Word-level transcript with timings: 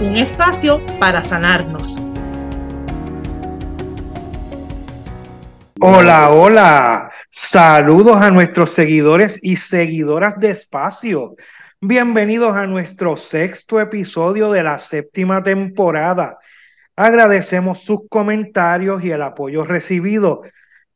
Un 0.00 0.16
espacio 0.16 0.80
para 0.98 1.22
sanarnos. 1.22 2.02
Hola, 5.78 6.30
hola. 6.30 7.12
Saludos 7.28 8.16
a 8.16 8.30
nuestros 8.30 8.70
seguidores 8.70 9.38
y 9.42 9.56
seguidoras 9.56 10.40
de 10.40 10.52
espacio. 10.52 11.36
Bienvenidos 11.82 12.56
a 12.56 12.66
nuestro 12.66 13.18
sexto 13.18 13.78
episodio 13.78 14.50
de 14.50 14.62
la 14.62 14.78
séptima 14.78 15.42
temporada. 15.42 16.38
Agradecemos 16.96 17.80
sus 17.84 18.08
comentarios 18.08 19.04
y 19.04 19.10
el 19.10 19.20
apoyo 19.20 19.64
recibido. 19.64 20.40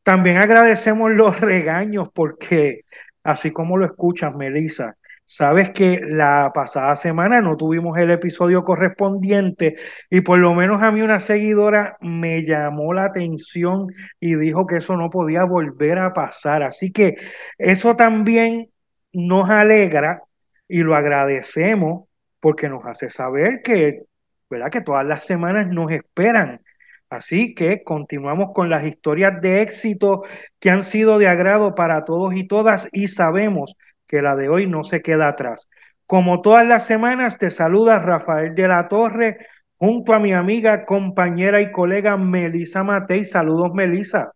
También 0.02 0.38
agradecemos 0.38 1.12
los 1.12 1.40
regaños 1.40 2.08
porque, 2.10 2.86
así 3.22 3.50
como 3.50 3.76
lo 3.76 3.84
escuchas, 3.84 4.34
Melissa, 4.34 4.96
Sabes 5.26 5.70
que 5.70 6.00
la 6.02 6.50
pasada 6.54 6.94
semana 6.96 7.40
no 7.40 7.56
tuvimos 7.56 7.96
el 7.96 8.10
episodio 8.10 8.62
correspondiente 8.62 9.76
y 10.10 10.20
por 10.20 10.38
lo 10.38 10.52
menos 10.54 10.82
a 10.82 10.90
mí 10.92 11.00
una 11.00 11.18
seguidora 11.18 11.96
me 12.00 12.44
llamó 12.44 12.92
la 12.92 13.06
atención 13.06 13.86
y 14.20 14.34
dijo 14.36 14.66
que 14.66 14.76
eso 14.76 14.96
no 14.96 15.08
podía 15.08 15.44
volver 15.44 15.98
a 15.98 16.12
pasar. 16.12 16.62
Así 16.62 16.92
que 16.92 17.16
eso 17.56 17.96
también 17.96 18.68
nos 19.14 19.48
alegra 19.48 20.22
y 20.68 20.82
lo 20.82 20.94
agradecemos 20.94 22.06
porque 22.40 22.68
nos 22.68 22.84
hace 22.86 23.08
saber 23.08 23.62
que, 23.62 24.02
¿verdad? 24.50 24.70
que 24.70 24.82
todas 24.82 25.06
las 25.06 25.24
semanas 25.24 25.70
nos 25.70 25.90
esperan. 25.90 26.60
Así 27.08 27.54
que 27.54 27.82
continuamos 27.82 28.50
con 28.54 28.68
las 28.68 28.84
historias 28.84 29.40
de 29.40 29.62
éxito 29.62 30.24
que 30.60 30.70
han 30.70 30.82
sido 30.82 31.18
de 31.18 31.28
agrado 31.28 31.74
para 31.74 32.04
todos 32.04 32.34
y 32.34 32.46
todas 32.46 32.88
y 32.92 33.08
sabemos 33.08 33.74
que 34.14 34.22
la 34.22 34.36
de 34.36 34.48
hoy 34.48 34.68
no 34.68 34.84
se 34.84 35.02
queda 35.02 35.26
atrás. 35.26 35.68
Como 36.06 36.40
todas 36.40 36.64
las 36.64 36.86
semanas, 36.86 37.36
te 37.36 37.50
saluda 37.50 37.98
Rafael 37.98 38.54
de 38.54 38.68
la 38.68 38.86
Torre 38.86 39.38
junto 39.76 40.12
a 40.12 40.20
mi 40.20 40.32
amiga, 40.32 40.84
compañera 40.84 41.60
y 41.60 41.72
colega 41.72 42.16
Melisa 42.16 42.84
Matei. 42.84 43.24
Saludos, 43.24 43.74
Melisa. 43.74 44.30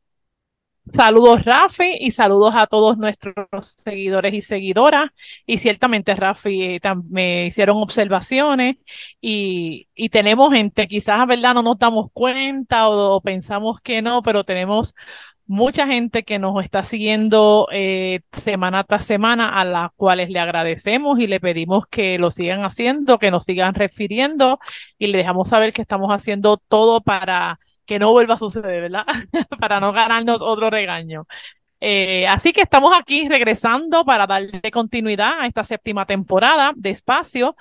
Saludos, 0.92 1.44
Rafi, 1.44 1.96
y 2.00 2.10
saludos 2.10 2.54
a 2.56 2.66
todos 2.66 2.98
nuestros 2.98 3.34
seguidores 3.60 4.34
y 4.34 4.40
seguidoras. 4.40 5.10
Y 5.46 5.58
ciertamente, 5.58 6.16
Rafi, 6.16 6.62
eh, 6.62 6.80
me 7.08 7.46
hicieron 7.46 7.76
observaciones 7.76 8.78
y, 9.20 9.86
tenemos 10.10 10.52
gente, 10.52 10.88
quizás, 10.88 11.24
¿verdad? 11.28 11.54
No 11.54 11.62
nos 11.62 11.78
damos 11.78 12.10
cuenta 12.12 12.88
o 12.88 13.20
pensamos 13.20 13.80
que 13.80 14.02
no, 14.02 14.22
pero 14.22 14.42
tenemos 14.42 14.94
mucha 15.48 15.86
gente 15.86 16.24
que 16.24 16.38
nos 16.38 16.62
está 16.62 16.84
siguiendo 16.84 17.68
eh, 17.72 18.20
semana 18.32 18.84
tras 18.84 19.06
semana, 19.06 19.48
a 19.48 19.64
las 19.64 19.90
cuales 19.96 20.30
le 20.30 20.38
agradecemos 20.38 21.18
y 21.18 21.26
le 21.26 21.40
pedimos 21.40 21.86
que 21.90 22.18
lo 22.18 22.30
sigan 22.30 22.64
haciendo, 22.64 23.18
que 23.18 23.30
nos 23.30 23.44
sigan 23.44 23.74
refiriendo 23.74 24.60
y 24.98 25.08
le 25.08 25.18
dejamos 25.18 25.48
saber 25.48 25.72
que 25.72 25.82
estamos 25.82 26.12
haciendo 26.12 26.58
todo 26.58 27.00
para 27.00 27.58
que 27.86 27.98
no 27.98 28.12
vuelva 28.12 28.34
a 28.34 28.38
suceder, 28.38 28.82
¿verdad? 28.82 29.06
para 29.60 29.80
no 29.80 29.92
ganarnos 29.92 30.42
otro 30.42 30.70
regaño. 30.70 31.26
Eh, 31.80 32.26
así 32.26 32.52
que 32.52 32.62
estamos 32.62 32.92
aquí 32.98 33.28
regresando 33.28 34.04
para 34.04 34.26
darle 34.26 34.70
continuidad 34.72 35.40
a 35.40 35.46
esta 35.46 35.62
séptima 35.62 36.06
temporada 36.06 36.72
de 36.74 36.90
espacio 36.90 37.54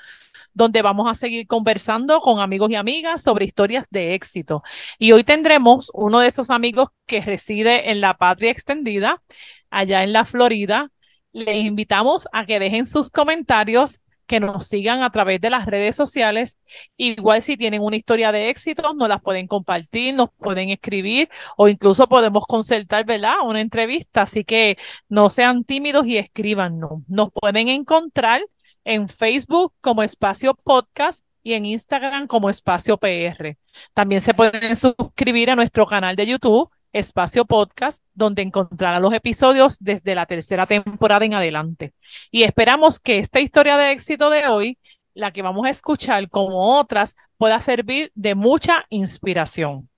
donde 0.53 0.81
vamos 0.81 1.09
a 1.09 1.13
seguir 1.13 1.45
conversando 1.45 2.19
con 2.19 2.39
amigos 2.39 2.72
y 2.72 2.75
amigas 2.75 3.22
sobre 3.22 3.45
historias 3.45 3.85
de 3.91 4.16
éxito. 4.16 4.63
Y 4.97 5.11
hoy 5.11 5.23
tendremos 5.23 5.91
uno 5.94 6.19
de 6.19 6.28
esos 6.28 6.50
amigos 6.50 6.89
que 7.05 7.22
reside 7.22 7.91
en 7.91 8.01
la 8.01 8.16
patria 8.17 8.51
extendida, 8.51 9.22
allá 9.69 10.03
en 10.03 10.13
la 10.13 10.25
Florida. 10.25 10.89
Les 11.31 11.63
invitamos 11.63 12.28
a 12.34 12.45
que 12.47 12.59
dejen 12.59 12.88
sus 12.88 13.11
comentarios 13.11 14.01
que 14.27 14.39
nos 14.39 14.67
sigan 14.67 15.01
a 15.01 15.09
través 15.09 15.41
de 15.41 15.49
las 15.49 15.65
redes 15.65 15.95
sociales. 15.95 16.59
Igual 16.97 17.41
si 17.41 17.57
tienen 17.57 17.81
una 17.81 17.95
historia 17.95 18.31
de 18.31 18.49
éxito, 18.49 18.93
nos 18.93 19.09
las 19.09 19.21
pueden 19.21 19.47
compartir, 19.47 20.13
nos 20.13 20.29
pueden 20.38 20.69
escribir 20.69 21.29
o 21.57 21.67
incluso 21.67 22.07
podemos 22.07 22.45
concertar, 22.45 23.05
¿verdad? 23.05 23.35
Una 23.43 23.61
entrevista. 23.61 24.23
Así 24.23 24.43
que 24.43 24.77
no 25.09 25.29
sean 25.29 25.63
tímidos 25.63 26.05
y 26.05 26.17
escríbanos. 26.17 27.01
Nos 27.07 27.29
pueden 27.31 27.69
encontrar 27.69 28.41
en 28.83 29.07
Facebook 29.09 29.73
como 29.81 30.03
Espacio 30.03 30.55
Podcast 30.55 31.23
y 31.43 31.53
en 31.53 31.66
Instagram 31.66 32.27
como 32.27 32.49
Espacio 32.49 32.97
PR. 32.97 33.57
También 33.93 34.21
se 34.21 34.33
pueden 34.33 34.75
suscribir 34.75 35.49
a 35.49 35.55
nuestro 35.55 35.85
canal 35.85 36.16
de 36.16 36.27
YouTube, 36.27 36.69
Espacio 36.97 37.46
Podcast, 37.46 38.03
donde 38.13 38.41
encontrarán 38.41 39.02
los 39.02 39.13
episodios 39.13 39.78
desde 39.80 40.16
la 40.16 40.25
tercera 40.25 40.66
temporada 40.66 41.25
en 41.25 41.34
adelante. 41.34 41.94
Y 42.31 42.44
esperamos 42.44 43.00
que 43.00 43.19
esta 43.19 43.40
historia 43.40 43.78
de 43.78 43.91
éxito 43.91 44.30
de 44.30 44.47
hoy, 44.47 44.78
la 45.13 45.31
que 45.31 45.41
vamos 45.41 45.68
a 45.68 45.69
escuchar 45.69 46.30
como 46.30 46.78
otras, 46.78 47.16
pueda 47.38 47.59
servir 47.59 48.12
de 48.16 48.35
mucha 48.35 48.85
inspiración. 48.90 49.90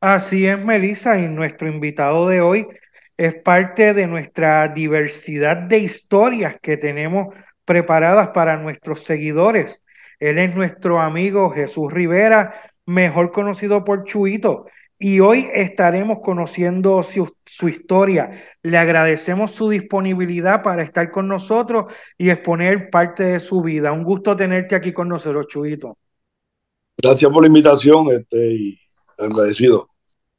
Así 0.00 0.46
es, 0.46 0.58
Melissa, 0.58 1.18
y 1.18 1.28
nuestro 1.28 1.68
invitado 1.68 2.28
de 2.28 2.40
hoy 2.40 2.66
es 3.16 3.36
parte 3.36 3.94
de 3.94 4.06
nuestra 4.06 4.68
diversidad 4.68 5.56
de 5.56 5.78
historias 5.78 6.56
que 6.60 6.76
tenemos 6.76 7.34
preparadas 7.64 8.28
para 8.30 8.56
nuestros 8.58 9.02
seguidores. 9.02 9.80
Él 10.20 10.38
es 10.38 10.54
nuestro 10.54 11.00
amigo 11.00 11.50
Jesús 11.50 11.92
Rivera, 11.92 12.54
mejor 12.86 13.32
conocido 13.32 13.84
por 13.84 14.04
Chuito, 14.04 14.66
y 15.04 15.20
hoy 15.20 15.46
estaremos 15.52 16.20
conociendo 16.20 17.02
su, 17.02 17.68
historia. 17.68 18.42
Le 18.62 18.78
agradecemos 18.78 19.50
su 19.50 19.68
disponibilidad 19.68 20.62
para 20.62 20.82
estar 20.82 21.10
con 21.10 21.28
nosotros 21.28 21.92
y 22.16 22.30
exponer 22.30 22.88
parte 22.88 23.22
de 23.22 23.38
su 23.38 23.60
vida. 23.60 23.92
Un 23.92 24.02
gusto 24.02 24.34
tenerte 24.34 24.74
aquí 24.74 24.94
con 24.94 25.10
nosotros, 25.10 25.46
Chuito. 25.48 25.98
Gracias 26.96 27.30
por 27.30 27.42
la 27.42 27.48
invitación 27.48 28.12
este, 28.12 28.50
y 28.50 28.78
agradecido. 29.18 29.90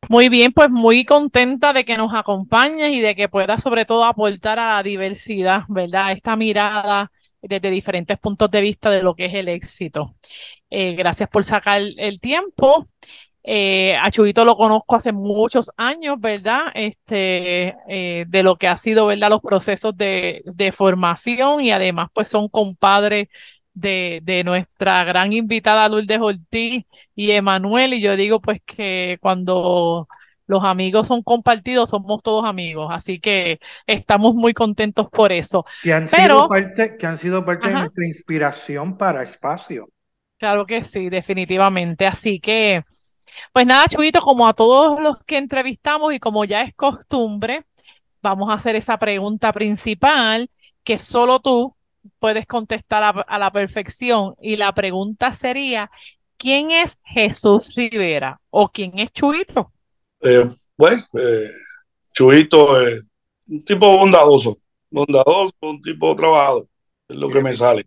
Muy 0.10 0.30
bien, 0.30 0.52
pues 0.52 0.72
muy 0.72 1.06
contenta 1.06 1.72
de 1.72 1.86
que 1.86 1.96
nos 1.96 2.16
acompañes 2.16 2.92
y 2.92 3.02
de 3.02 3.14
que 3.14 3.30
puedas 3.30 3.62
sobre 3.62 3.86
todo 3.86 4.04
aportar 4.04 4.58
a 4.58 4.78
la 4.78 4.84
diversidad, 4.84 5.62
¿verdad? 5.68 6.12
Esta 6.12 6.36
mirada 6.36 7.12
desde 7.40 7.70
diferentes 7.70 8.18
puntos 8.18 8.50
de 8.50 8.62
vista 8.62 8.90
de 8.90 9.04
lo 9.04 9.14
que 9.14 9.26
es 9.26 9.34
el 9.36 9.48
éxito. 9.48 10.16
Eh, 10.72 10.96
gracias 10.96 11.30
por 11.30 11.44
sacar 11.44 11.84
el 11.98 12.20
tiempo. 12.20 12.88
Eh, 13.48 13.96
a 13.96 14.10
Chubito 14.10 14.44
lo 14.44 14.58
conozco 14.58 14.96
hace 14.96 15.12
muchos 15.12 15.72
años, 15.78 16.20
¿verdad? 16.20 16.66
Este, 16.74 17.76
eh, 17.88 18.26
de 18.28 18.44
lo 18.44 18.56
que 18.56 18.68
ha 18.68 18.76
sido, 18.76 19.06
¿verdad? 19.06 19.30
Los 19.30 19.42
procesos 19.42 19.96
de, 19.96 20.42
de 20.46 20.72
formación 20.72 21.64
y 21.64 21.72
además, 21.72 22.10
pues 22.12 22.28
son 22.28 22.50
compadres 22.50 23.28
de, 23.76 24.22
de, 24.24 24.44
nuestra 24.44 25.04
gran 25.04 25.32
invitada 25.32 25.88
Lourdes 25.90 26.20
Ortiz 26.20 26.86
y 27.14 27.32
Emanuel. 27.32 27.94
Y 27.94 28.02
yo 28.02 28.16
digo, 28.16 28.42
pues, 28.42 28.62
que 28.66 29.20
cuando 29.22 30.08
los 30.48 30.64
amigos 30.64 31.08
son 31.08 31.24
compartidos, 31.24 31.90
somos 31.90 32.22
todos 32.24 32.46
amigos, 32.46 32.90
así 32.92 33.20
que 33.20 33.60
estamos 33.88 34.36
muy 34.36 34.54
contentos 34.54 35.08
por 35.10 35.32
eso. 35.32 35.66
Que 35.84 35.94
han 35.94 36.08
sido 36.08 36.48
parte, 36.48 36.98
que 36.98 37.06
han 37.08 37.18
sido 37.18 37.44
parte 37.46 37.68
de 37.68 37.74
nuestra 37.74 38.06
inspiración 38.06 38.98
para 38.98 39.24
espacio. 39.24 39.90
Claro 40.38 40.66
que 40.66 40.84
sí, 40.84 41.10
definitivamente. 41.10 42.06
Así 42.06 42.40
que, 42.40 42.84
pues 43.54 43.66
nada, 43.66 43.88
Chubito, 43.88 44.22
como 44.22 44.48
a 44.48 44.54
todos 44.54 45.02
los 45.02 45.18
que 45.26 45.38
entrevistamos 45.38 46.14
y 46.14 46.20
como 46.20 46.46
ya 46.46 46.62
es 46.62 46.74
costumbre, 46.74 47.66
vamos 48.22 48.50
a 48.50 48.54
hacer 48.54 48.76
esa 48.76 48.98
pregunta 48.98 49.54
principal 49.54 50.50
que 50.84 51.00
solo 51.00 51.40
tú 51.40 51.76
puedes 52.20 52.46
contestar 52.46 53.26
a, 53.28 53.40
la 53.40 53.52
perfección. 53.52 54.36
Y 54.42 54.58
la 54.58 54.74
pregunta 54.74 55.34
sería, 55.34 55.90
¿quién 56.38 56.72
es 56.72 56.98
Jesús 57.04 57.74
Rivera 57.76 58.40
o 58.50 58.70
quién 58.70 58.98
es 59.00 59.12
Chubito? 59.12 59.72
Eh, 60.22 60.48
bueno, 60.78 61.04
eh, 61.20 61.52
Chuito 62.14 62.80
es 62.82 63.04
un 63.48 63.60
tipo 63.60 63.98
bondadoso, 63.98 64.58
bondadoso, 64.90 65.54
un 65.62 65.82
tipo 65.82 66.16
trabajador, 66.16 66.68
es 67.08 67.18
lo 67.18 67.30
que 67.30 67.42
me 67.42 67.54
sale. 67.54 67.86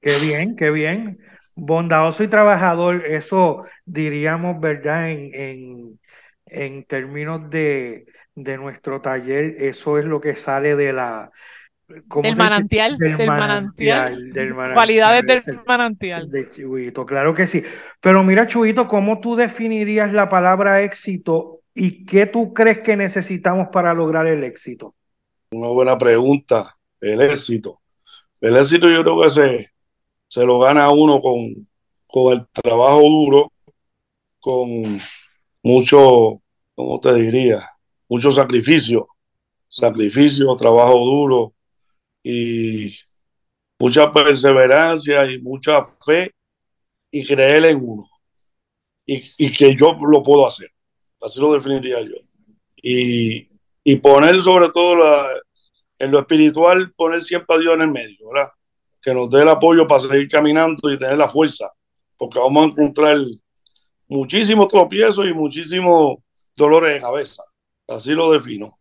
Qué 0.00 0.18
bien, 0.18 0.54
qué 0.54 0.70
bien. 0.70 1.18
Bondadoso 1.60 2.22
y 2.22 2.28
trabajador, 2.28 3.04
eso 3.04 3.64
diríamos, 3.84 4.60
¿verdad? 4.60 5.10
En, 5.10 5.34
en, 5.34 6.00
en 6.46 6.84
términos 6.84 7.50
de, 7.50 8.06
de 8.36 8.56
nuestro 8.56 9.00
taller, 9.00 9.56
eso 9.58 9.98
es 9.98 10.04
lo 10.04 10.20
que 10.20 10.36
sale 10.36 10.76
de 10.76 10.92
la, 10.92 11.32
del 11.88 12.36
manantial, 12.36 12.96
del, 12.96 13.26
manantial, 13.26 14.30
cualidades 14.74 15.46
del 15.46 15.60
manantial. 15.66 16.30
De 16.30 16.48
Chuito, 16.48 17.04
claro 17.04 17.34
que 17.34 17.46
sí. 17.46 17.64
Pero 18.00 18.22
mira, 18.22 18.46
Chuito, 18.46 18.86
¿cómo 18.86 19.20
tú 19.20 19.34
definirías 19.34 20.12
la 20.12 20.28
palabra 20.28 20.82
éxito 20.82 21.60
y 21.74 22.04
qué 22.04 22.26
tú 22.26 22.54
crees 22.54 22.80
que 22.80 22.96
necesitamos 22.96 23.68
para 23.72 23.94
lograr 23.94 24.28
el 24.28 24.44
éxito? 24.44 24.94
Una 25.50 25.70
buena 25.70 25.98
pregunta, 25.98 26.76
el 27.00 27.20
éxito. 27.22 27.80
El 28.40 28.56
éxito 28.56 28.88
yo 28.88 29.02
creo 29.02 29.22
que 29.22 29.30
se, 29.30 29.70
se 30.28 30.44
lo 30.44 30.60
gana 30.60 30.90
uno 30.90 31.20
con, 31.20 31.68
con 32.06 32.34
el 32.34 32.46
trabajo 32.48 33.00
duro, 33.00 33.52
con 34.38 35.00
mucho, 35.62 36.40
¿cómo 36.74 37.00
te 37.00 37.14
diría? 37.14 37.68
Mucho 38.08 38.30
sacrificio, 38.30 39.08
sacrificio, 39.66 40.54
trabajo 40.54 40.98
duro, 40.98 41.54
y 42.22 42.94
mucha 43.78 44.10
perseverancia 44.10 45.30
y 45.30 45.40
mucha 45.40 45.82
fe 45.84 46.34
y 47.10 47.26
creer 47.26 47.64
en 47.66 47.80
uno. 47.82 48.06
Y, 49.06 49.50
que 49.52 49.74
yo 49.74 49.96
lo 50.06 50.22
puedo 50.22 50.46
hacer. 50.46 50.70
Así 51.22 51.40
lo 51.40 51.54
definiría 51.54 52.02
yo. 52.02 52.16
Y, 52.76 53.46
poner 54.02 54.40
sobre 54.42 54.68
todo 54.68 54.96
la, 54.96 55.28
en 55.98 56.10
lo 56.10 56.18
espiritual, 56.18 56.92
poner 56.92 57.22
siempre 57.22 57.56
a 57.56 57.58
Dios 57.58 57.74
en 57.74 57.82
el 57.82 57.90
medio, 57.90 58.28
¿verdad? 58.28 58.52
Que 59.00 59.14
nos 59.14 59.30
dé 59.30 59.42
el 59.42 59.48
apoyo 59.48 59.86
para 59.86 60.00
seguir 60.00 60.28
caminando 60.28 60.90
y 60.90 60.98
tener 60.98 61.16
la 61.16 61.28
fuerza, 61.28 61.70
porque 62.16 62.38
vamos 62.38 62.62
a 62.62 62.66
encontrar 62.66 63.18
muchísimos 64.08 64.68
tropiezos 64.68 65.24
y 65.26 65.32
muchísimos 65.32 66.18
dolores 66.56 66.94
de 66.94 67.00
cabeza. 67.00 67.42
Así 67.86 68.12
lo 68.12 68.32
defino. 68.32 68.78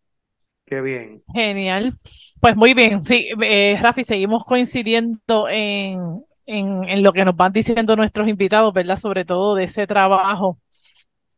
Qué 0.65 0.81
bien. 0.81 1.23
Genial. 1.33 1.97
Pues 2.39 2.55
muy 2.55 2.73
bien, 2.73 3.03
sí, 3.03 3.29
eh, 3.41 3.77
Rafi, 3.81 4.03
seguimos 4.03 4.43
coincidiendo 4.45 5.47
en, 5.49 6.23
en, 6.45 7.01
lo 7.01 7.11
que 7.11 7.25
nos 7.25 7.35
van 7.35 7.51
diciendo 7.51 7.95
nuestros 7.95 8.27
invitados, 8.27 8.73
¿verdad? 8.73 8.97
Sobre 8.97 9.25
todo 9.25 9.55
de 9.55 9.63
ese 9.63 9.87
trabajo. 9.87 10.59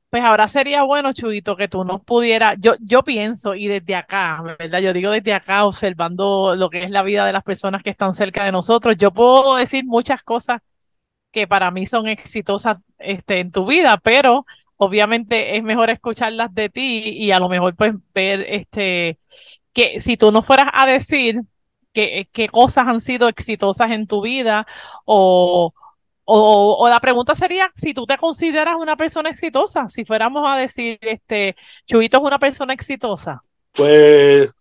Pues 0.09 0.23
ahora 0.23 0.47
sería 0.47 0.81
bueno, 0.83 1.13
Chuito, 1.13 1.56
que 1.56 1.67
tú 1.67 1.83
nos 1.83 2.01
pudieras, 2.01 2.56
yo, 2.59 2.73
yo 2.79 3.03
pienso, 3.03 3.53
y 3.53 3.67
desde 3.67 3.95
acá, 3.95 4.41
¿verdad? 4.57 4.79
Yo 4.79 4.91
digo 4.91 5.11
desde 5.11 5.33
acá, 5.35 5.65
observando 5.65 6.56
lo 6.56 6.71
que 6.71 6.83
es 6.83 6.89
la 6.89 7.03
vida 7.03 7.25
de 7.27 7.33
las 7.33 7.44
personas 7.44 7.83
que 7.83 7.91
están 7.91 8.15
cerca 8.15 8.44
de 8.44 8.51
nosotros, 8.51 8.95
yo 8.97 9.11
puedo 9.11 9.56
decir 9.57 9.85
muchas 9.85 10.23
cosas 10.23 10.61
que 11.31 11.47
para 11.47 11.71
mí 11.71 11.85
son 11.85 12.07
exitosas 12.07 12.77
este, 12.97 13.39
en 13.39 13.51
tu 13.51 13.67
vida, 13.67 13.97
pero 13.97 14.45
obviamente 14.77 15.57
es 15.57 15.63
mejor 15.63 15.91
escucharlas 15.91 16.53
de 16.55 16.69
ti 16.69 17.03
y 17.05 17.31
a 17.31 17.39
lo 17.39 17.50
mejor 17.50 17.75
pues 17.75 17.94
ver 18.13 18.41
este 18.50 19.19
que 19.73 20.01
si 20.01 20.17
tú 20.17 20.31
no 20.31 20.41
fueras 20.41 20.69
a 20.73 20.88
decir 20.88 21.41
qué 21.94 22.50
cosas 22.51 22.88
han 22.88 23.01
sido 23.01 23.27
exitosas 23.27 23.91
en 23.91 24.07
tu 24.07 24.21
vida 24.21 24.65
o, 25.05 25.73
o, 26.31 26.87
la 26.89 26.99
pregunta 26.99 27.33
sería 27.33 27.71
si 27.75 27.93
tú 27.93 28.05
te 28.05 28.17
consideras 28.17 28.75
una 28.75 28.95
persona 28.95 29.29
exitosa, 29.29 29.87
si 29.87 30.05
fuéramos 30.05 30.43
a 30.47 30.57
decir, 30.57 30.99
este, 31.01 31.55
Chubito 31.87 32.17
es 32.17 32.23
una 32.23 32.37
persona 32.37 32.73
exitosa. 32.73 33.41
Pues 33.71 34.53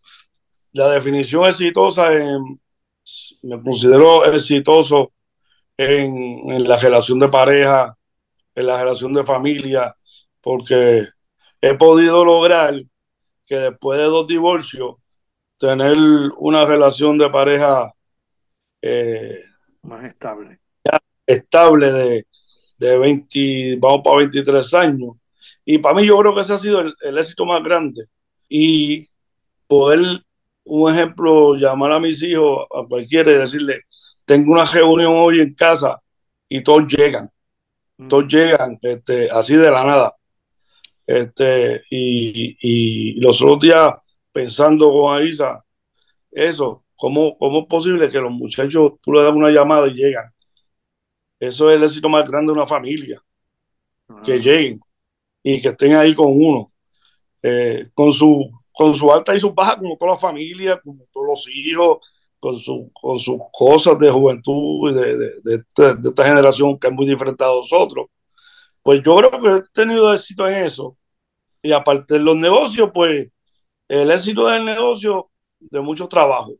la 0.73 0.91
definición 0.91 1.47
exitosa, 1.47 2.09
me 3.43 3.63
considero 3.63 4.25
exitoso 4.25 5.13
en, 5.77 6.51
en, 6.51 6.69
la 6.69 6.77
relación 6.77 7.19
de 7.19 7.29
pareja, 7.29 7.97
en 8.55 8.67
la 8.67 8.79
relación 8.79 9.13
de 9.13 9.25
familia, 9.25 9.95
porque 10.41 11.07
he 11.61 11.75
podido 11.75 12.25
lograr 12.25 12.75
que 13.47 13.57
después 13.57 13.99
de 13.99 14.05
dos 14.05 14.27
divorcios, 14.27 14.97
tener 15.59 15.97
una 16.39 16.65
relación 16.65 17.19
de 17.19 17.31
pareja 17.31 17.93
eh, 18.81 19.43
más 19.83 20.05
estable. 20.05 20.61
Estable 21.29 21.93
de, 21.93 22.27
de 22.79 22.99
20, 22.99 23.77
vamos 23.79 24.01
para 24.03 24.19
23 24.19 24.75
años. 24.75 25.11
Y 25.65 25.79
para 25.79 25.95
mí 25.95 26.07
yo 26.07 26.19
creo 26.19 26.35
que 26.35 26.41
ese 26.41 26.55
ha 26.55 26.57
sido 26.57 26.81
el, 26.81 27.19
éxito 27.19 27.45
más 27.45 27.63
grande. 27.63 28.07
Y 28.49 29.07
poder, 29.67 30.23
un 30.65 30.93
ejemplo, 30.93 31.57
llamar 31.57 31.93
a 31.93 32.01
mis 32.01 32.23
hijos, 32.23 32.67
a 32.75 32.87
cualquiera 32.89 33.31
y 33.31 33.35
decirle, 33.35 33.83
tengo 34.25 34.53
una 34.53 34.65
reunión 34.65 35.13
hoy 35.15 35.41
en 35.41 35.55
casa 35.55 36.01
y 36.49 36.63
todos 36.63 36.87
llegan. 36.87 37.31
Todos 38.09 38.25
mm. 38.25 38.29
llegan 38.29 38.79
este, 38.81 39.31
así 39.31 39.57
de 39.57 39.71
la 39.71 39.85
nada. 39.85 40.15
Este, 41.07 41.83
y, 41.91 43.21
los 43.21 43.43
otros 43.43 43.61
días, 43.61 43.95
pensando 44.33 44.91
con 44.91 45.19
Aisa, 45.19 45.65
eso, 46.31 46.85
¿cómo, 46.97 47.37
¿cómo 47.37 47.61
es 47.61 47.67
posible 47.67 48.09
que 48.09 48.21
los 48.21 48.31
muchachos 48.31 48.93
tú 49.03 49.13
le 49.13 49.23
das 49.23 49.33
una 49.33 49.51
llamada 49.51 49.89
y 49.89 49.95
llegan? 49.95 50.33
Eso 51.41 51.71
es 51.71 51.77
el 51.77 51.85
éxito 51.85 52.09
más 52.09 52.29
grande 52.29 52.53
de 52.53 52.59
una 52.59 52.67
familia, 52.67 53.23
que 54.25 54.39
lleguen 54.39 54.81
y 55.43 55.61
que 55.61 55.69
estén 55.69 55.95
ahí 55.95 56.15
con 56.15 56.27
uno, 56.31 56.73
eh, 57.43 57.91
con, 57.95 58.13
su, 58.13 58.45
con 58.73 58.93
su 58.95 59.11
alta 59.13 59.35
y 59.35 59.39
su 59.39 59.53
baja, 59.53 59.79
como 59.79 59.97
toda 59.97 60.13
la 60.13 60.19
familia, 60.19 60.81
como 60.81 61.05
todos 61.13 61.27
los 61.27 61.49
hijos, 61.49 61.99
con, 62.41 62.57
su, 62.57 62.91
con 62.93 63.19
sus 63.19 63.39
cosas 63.53 63.99
de 63.99 64.11
juventud 64.11 64.91
y 64.91 64.95
de, 64.95 65.17
de, 65.43 65.55
esta, 65.57 65.95
de, 65.95 66.09
esta, 66.09 66.25
generación 66.25 66.79
que 66.79 66.89
es 66.89 66.93
muy 66.93 67.07
diferente 67.07 67.45
a 67.45 67.49
nosotros. 67.49 68.07
Pues 68.83 69.03
yo 69.05 69.17
creo 69.17 69.31
que 69.31 69.49
he 69.57 69.63
tenido 69.73 70.13
éxito 70.13 70.47
en 70.47 70.65
eso 70.65 70.97
y 71.63 71.73
aparte 71.73 72.15
de 72.15 72.21
los 72.21 72.37
negocios, 72.37 72.91
pues 72.93 73.29
el 73.89 74.11
éxito 74.11 74.47
del 74.47 74.65
negocio 74.65 75.31
de 75.61 75.81
mucho 75.81 76.09
trabajo, 76.09 76.53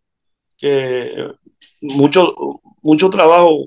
que 0.57 1.31
mucho, 1.81 2.35
mucho 2.83 3.09
trabajo, 3.11 3.67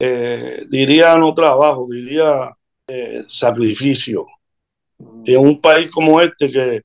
eh, 0.00 0.64
diría 0.68 1.16
no 1.18 1.34
trabajo, 1.34 1.86
diría 1.90 2.56
eh, 2.86 3.24
sacrificio. 3.28 4.26
En 5.24 5.38
un 5.38 5.60
país 5.60 5.90
como 5.90 6.20
este 6.20 6.50
que, 6.50 6.82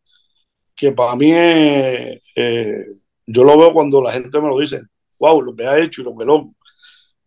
que 0.75 0.91
para 0.91 1.15
mí 1.15 1.31
es, 1.31 2.21
eh, 2.35 2.85
yo 3.25 3.44
lo 3.44 3.57
veo 3.57 3.73
cuando 3.73 4.01
la 4.01 4.12
gente 4.12 4.39
me 4.39 4.50
lo 4.50 4.59
dice, 4.59 4.81
wow, 5.19 5.41
lo 5.41 5.56
que 5.56 5.65
ha 5.65 5.79
hecho 5.79 6.01
y 6.01 6.06
lo 6.06 6.15
que 6.15 6.25
no, 6.25 6.56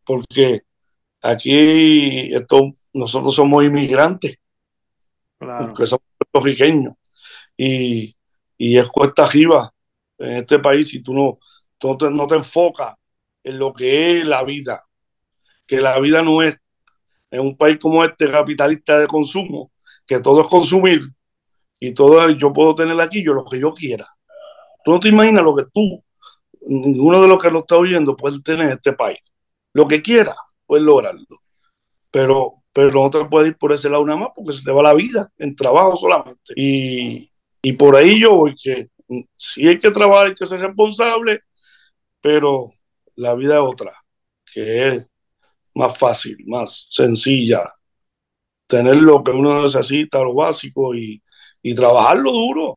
porque 0.05 0.63
aquí 1.23 2.33
esto, 2.35 2.71
nosotros 2.93 3.35
somos 3.35 3.65
inmigrantes, 3.65 4.39
porque 5.39 5.87
somos 5.87 6.05
puertorriqueños. 6.19 6.95
Y, 7.57 8.17
y 8.57 8.79
es 8.79 8.87
cuesta 8.89 9.25
arriba 9.25 9.73
en 10.19 10.33
este 10.39 10.59
país 10.59 10.89
si 10.89 11.03
tú 11.03 11.15
no, 11.15 11.39
no, 12.11 12.27
te, 12.27 12.35
enfocas 12.35 12.95
en 13.43 13.59
lo 13.59 13.73
que 13.73 14.21
es 14.21 14.27
la 14.27 14.43
vida, 14.45 14.83
que 15.69 15.81
la 15.81 16.01
vida 16.01 16.23
no 16.23 16.43
es 16.43 16.57
en 17.31 17.41
un 17.41 17.57
país 17.57 17.79
como 17.79 18.03
este 18.03 18.31
capitalista 18.31 18.99
de 18.99 19.07
consumo, 19.07 19.71
que 20.07 20.19
todo 20.19 20.41
es 20.43 20.49
consumir 20.49 21.03
y 21.79 21.93
todo 21.93 22.29
yo 22.31 22.53
puedo 22.53 22.75
tener 22.75 23.01
aquí 23.01 23.23
yo 23.23 23.35
lo 23.35 23.45
que 23.45 23.61
yo 23.61 23.73
quiera. 23.75 24.07
Tú 24.85 24.93
no 24.93 24.99
te 24.99 25.09
imaginas 25.09 25.45
lo 25.45 25.55
que 25.55 25.65
tú, 25.73 26.03
ninguno 26.67 27.23
de 27.23 27.29
los 27.29 27.41
que 27.41 27.51
lo 27.51 27.61
está 27.61 27.77
oyendo 27.77 28.17
puede 28.17 28.41
tener 28.41 28.67
en 28.67 28.73
este 28.73 28.95
país. 28.95 29.19
Lo 29.75 29.87
que 29.87 30.03
quiera, 30.03 30.35
puedes 30.67 30.85
lograrlo. 30.85 31.43
Pero 32.11 32.59
pero 32.73 33.03
no 33.03 33.11
te 33.11 33.25
puedes 33.25 33.51
ir 33.51 33.59
por 33.59 33.73
ese 33.73 33.91
lado 33.91 34.05
nada 34.07 34.21
más 34.21 34.29
porque 34.35 34.53
se 34.53 34.63
te 34.63 34.71
va 34.71 34.85
la 34.85 34.95
vida 34.95 35.33
en 35.37 35.57
trabajo 35.57 35.97
solamente. 35.97 36.53
Y, 36.55 37.29
y 37.61 37.73
por 37.73 37.97
ahí 37.97 38.21
yo 38.21 38.37
voy 38.37 38.55
que 38.55 38.89
sí 39.35 39.67
hay 39.67 39.81
que 39.81 39.91
trabajar, 39.91 40.27
hay 40.27 40.35
que 40.37 40.47
ser 40.47 40.61
responsable, 40.61 41.41
pero 42.21 42.73
la 43.17 43.35
vida 43.35 43.57
es 43.57 43.63
otra, 43.63 43.93
que 44.53 44.89
es 44.89 45.07
más 45.79 45.97
fácil, 45.97 46.37
más 46.47 46.89
sencilla, 46.91 47.65
tener 48.67 48.97
lo 48.97 49.23
que 49.23 49.31
uno 49.31 49.63
necesita, 49.63 50.19
lo 50.19 50.35
básico 50.35 50.95
y, 50.95 51.23
y 51.63 51.75
trabajarlo 51.75 52.33
duro. 52.33 52.75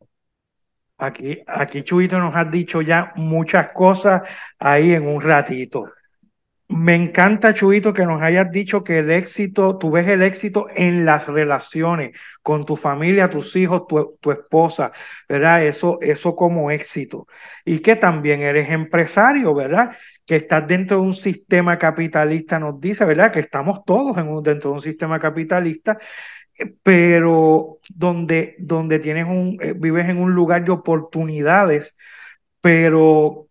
Aquí, 0.98 1.39
aquí 1.48 1.84
Chuito 1.84 2.20
nos 2.20 2.36
ha 2.36 2.46
dicho 2.46 2.81
ya 2.81 3.12
muchas 3.15 3.72
cosas 3.74 4.22
ahí 4.60 4.93
en 4.93 5.08
un 5.08 5.20
ratito. 5.20 5.86
Me 6.71 6.95
encanta, 6.95 7.53
Chuito, 7.53 7.93
que 7.93 8.05
nos 8.05 8.21
hayas 8.21 8.49
dicho 8.49 8.81
que 8.83 8.99
el 8.99 9.11
éxito, 9.11 9.77
tú 9.77 9.91
ves 9.91 10.07
el 10.07 10.23
éxito 10.23 10.67
en 10.73 11.03
las 11.05 11.27
relaciones 11.27 12.17
con 12.41 12.65
tu 12.65 12.77
familia, 12.77 13.29
tus 13.29 13.55
hijos, 13.57 13.83
tu, 13.87 14.31
esposa, 14.31 14.93
¿verdad? 15.27 15.65
Eso, 15.65 15.99
eso 16.01 16.33
como 16.33 16.71
éxito. 16.71 17.27
Y 17.65 17.79
que 17.79 17.97
también 17.97 18.41
eres 18.41 18.69
empresario, 18.69 19.53
¿verdad? 19.53 19.97
Que 20.25 20.37
estás 20.37 20.65
dentro 20.65 20.97
de 21.01 21.03
un 21.03 21.13
sistema 21.13 21.77
capitalista, 21.77 22.57
nos 22.57 22.79
dice, 22.79 23.03
¿verdad? 23.03 23.33
Que 23.33 23.41
estamos 23.41 23.83
todos 23.83 24.17
en 24.17 24.27
dentro 24.41 24.69
de 24.69 24.75
un 24.75 24.81
sistema 24.81 25.19
capitalista, 25.19 25.97
eh, 26.57 26.73
pero 26.83 27.79
donde, 27.95 28.55
donde 28.59 28.99
tienes 28.99 29.27
un, 29.27 29.57
eh, 29.61 29.73
vives 29.77 30.07
en 30.07 30.17
un 30.19 30.33
lugar 30.33 30.63
de 30.63 30.71
oportunidades, 30.71 31.97
pero 32.61 33.50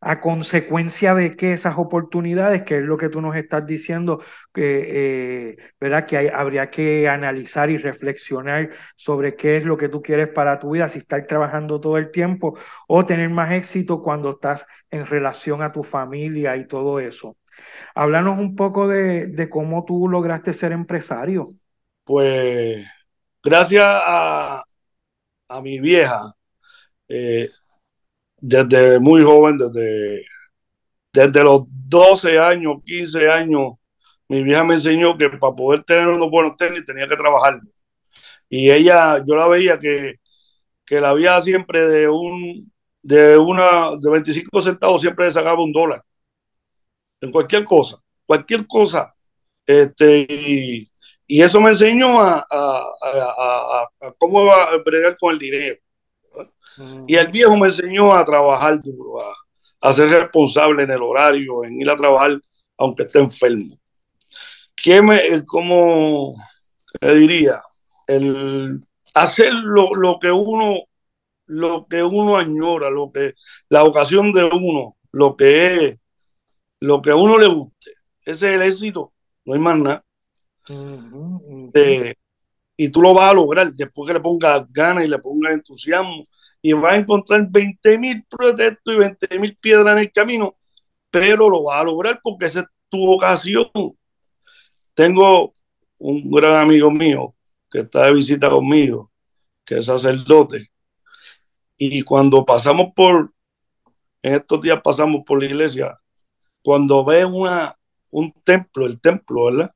a 0.00 0.20
consecuencia 0.20 1.14
de 1.14 1.36
que 1.36 1.52
esas 1.52 1.76
oportunidades, 1.78 2.62
que 2.62 2.78
es 2.78 2.84
lo 2.84 2.96
que 2.96 3.08
tú 3.10 3.20
nos 3.20 3.36
estás 3.36 3.66
diciendo, 3.66 4.22
eh, 4.54 5.56
¿verdad? 5.80 6.06
que 6.06 6.30
habría 6.32 6.70
que 6.70 7.08
analizar 7.08 7.70
y 7.70 7.76
reflexionar 7.78 8.70
sobre 8.96 9.36
qué 9.36 9.56
es 9.56 9.64
lo 9.64 9.76
que 9.76 9.88
tú 9.88 10.02
quieres 10.02 10.28
para 10.28 10.58
tu 10.58 10.70
vida, 10.70 10.88
si 10.88 10.98
estar 11.00 11.26
trabajando 11.26 11.80
todo 11.80 11.98
el 11.98 12.10
tiempo 12.10 12.58
o 12.88 13.04
tener 13.06 13.28
más 13.30 13.52
éxito 13.52 14.02
cuando 14.02 14.30
estás 14.30 14.66
en 14.90 15.06
relación 15.06 15.62
a 15.62 15.72
tu 15.72 15.82
familia 15.84 16.56
y 16.56 16.66
todo 16.66 16.98
eso. 17.00 17.36
Háblanos 17.94 18.38
un 18.38 18.56
poco 18.56 18.88
de, 18.88 19.26
de 19.28 19.48
cómo 19.50 19.84
tú 19.84 20.08
lograste 20.08 20.52
ser 20.52 20.72
empresario. 20.72 21.48
Pues 22.04 22.86
gracias 23.42 23.84
a, 23.86 24.64
a 25.48 25.62
mi 25.62 25.80
vieja, 25.80 26.34
eh, 27.08 27.50
desde 28.40 29.00
muy 29.00 29.22
joven, 29.22 29.58
desde, 29.58 30.24
desde 31.12 31.44
los 31.44 31.62
12 31.66 32.38
años, 32.38 32.76
15 32.84 33.28
años, 33.30 33.72
mi 34.28 34.42
vieja 34.42 34.64
me 34.64 34.74
enseñó 34.74 35.16
que 35.18 35.28
para 35.30 35.54
poder 35.54 35.82
tener 35.84 36.06
unos 36.06 36.30
buenos 36.30 36.56
tenis 36.56 36.84
tenía 36.84 37.08
que 37.08 37.16
trabajar. 37.16 37.60
Y 38.48 38.70
ella, 38.70 39.22
yo 39.26 39.36
la 39.36 39.48
veía 39.48 39.78
que, 39.78 40.16
que 40.84 41.00
la 41.00 41.14
vida 41.14 41.40
siempre 41.40 41.86
de 41.88 42.08
un 42.08 42.70
de 43.02 43.38
una 43.38 43.96
de 43.98 44.10
25 44.10 44.60
centavos 44.60 45.00
siempre 45.00 45.24
le 45.24 45.30
sacaba 45.30 45.62
un 45.62 45.72
dólar. 45.72 46.02
En 47.20 47.32
cualquier 47.32 47.64
cosa, 47.64 47.98
cualquier 48.26 48.66
cosa. 48.66 49.14
Este, 49.66 50.26
y, 50.28 50.90
eso 51.42 51.60
me 51.60 51.70
enseñó 51.70 52.20
a 52.20 52.46
cómo 54.18 54.44
va 54.46 54.64
a 54.64 54.76
bregar 54.78 55.16
con 55.16 55.32
el 55.32 55.38
dinero. 55.38 55.76
Y 57.06 57.16
el 57.16 57.28
viejo 57.28 57.56
me 57.56 57.68
enseñó 57.68 58.14
a 58.14 58.24
trabajar 58.24 58.80
duro, 58.82 59.18
a, 59.82 59.92
ser 59.92 60.08
responsable 60.08 60.82
en 60.84 60.90
el 60.90 61.02
horario, 61.02 61.64
en 61.64 61.80
ir 61.80 61.90
a 61.90 61.96
trabajar 61.96 62.40
aunque 62.78 63.02
esté 63.02 63.18
enfermo. 63.18 63.78
¿Qué 64.74 65.02
me, 65.02 65.44
cómo 65.44 66.34
te 66.98 67.14
diría? 67.14 67.62
El 68.06 68.80
hacer 69.14 69.52
lo, 69.52 69.94
lo, 69.94 70.18
que 70.18 70.30
uno 70.30 70.84
lo 71.46 71.86
que 71.88 72.02
uno 72.02 72.36
añora, 72.36 72.90
lo 72.90 73.10
que 73.10 73.34
la 73.68 73.82
ocasión 73.82 74.32
de 74.32 74.44
uno, 74.44 74.96
lo 75.12 75.36
que 75.36 75.74
es, 75.74 75.98
lo 76.78 77.02
que 77.02 77.10
a 77.10 77.16
uno 77.16 77.36
le 77.38 77.48
guste. 77.48 77.92
Ese 78.24 78.50
es 78.50 78.56
el 78.56 78.62
éxito, 78.62 79.12
no 79.44 79.54
hay 79.54 79.60
más 79.60 79.78
nada. 79.78 80.04
Eh, 81.74 82.14
y 82.82 82.88
tú 82.88 83.02
lo 83.02 83.12
vas 83.12 83.30
a 83.30 83.34
lograr 83.34 83.70
después 83.74 84.08
que 84.08 84.14
le 84.14 84.20
pongas 84.20 84.64
ganas 84.72 85.04
y 85.04 85.08
le 85.08 85.18
pongas 85.18 85.52
entusiasmo 85.52 86.24
y 86.62 86.72
vas 86.72 86.94
a 86.94 86.96
encontrar 86.96 87.46
20 87.46 87.98
mil 87.98 88.24
pretextos 88.24 88.94
y 88.94 88.96
20 88.96 89.38
mil 89.38 89.54
piedras 89.56 89.98
en 89.98 90.04
el 90.04 90.10
camino, 90.10 90.56
pero 91.10 91.50
lo 91.50 91.64
vas 91.64 91.82
a 91.82 91.84
lograr 91.84 92.18
porque 92.22 92.46
esa 92.46 92.60
es 92.60 92.66
tu 92.88 93.04
vocación. 93.04 93.68
Tengo 94.94 95.52
un 95.98 96.30
gran 96.30 96.56
amigo 96.56 96.90
mío 96.90 97.34
que 97.70 97.80
está 97.80 98.06
de 98.06 98.14
visita 98.14 98.48
conmigo, 98.48 99.12
que 99.62 99.76
es 99.76 99.84
sacerdote, 99.84 100.70
y 101.76 102.00
cuando 102.00 102.46
pasamos 102.46 102.94
por, 102.96 103.34
en 104.22 104.36
estos 104.36 104.58
días 104.58 104.80
pasamos 104.82 105.20
por 105.26 105.38
la 105.38 105.44
iglesia, 105.44 106.00
cuando 106.62 107.04
ve 107.04 107.26
una, 107.26 107.76
un 108.10 108.32
templo, 108.42 108.86
el 108.86 108.98
templo, 108.98 109.44
¿verdad? 109.44 109.70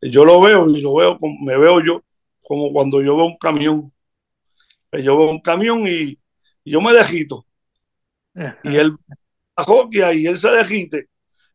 Yo 0.00 0.24
lo 0.24 0.40
veo 0.40 0.70
y 0.70 0.80
lo 0.80 0.94
veo, 0.94 1.18
me 1.42 1.58
veo 1.58 1.84
yo 1.84 2.02
como 2.46 2.72
cuando 2.72 3.02
yo 3.02 3.16
veo 3.16 3.26
un 3.26 3.38
camión 3.38 3.92
yo 5.02 5.16
veo 5.16 5.30
un 5.30 5.40
camión 5.40 5.86
y, 5.86 6.18
yo 6.64 6.80
me 6.80 6.92
dejito. 6.92 7.46
Y 8.64 8.76
él 8.76 8.96
bajó 9.56 9.88
y 9.92 10.26
él 10.26 10.36
se 10.36 10.50
dejite. 10.50 11.08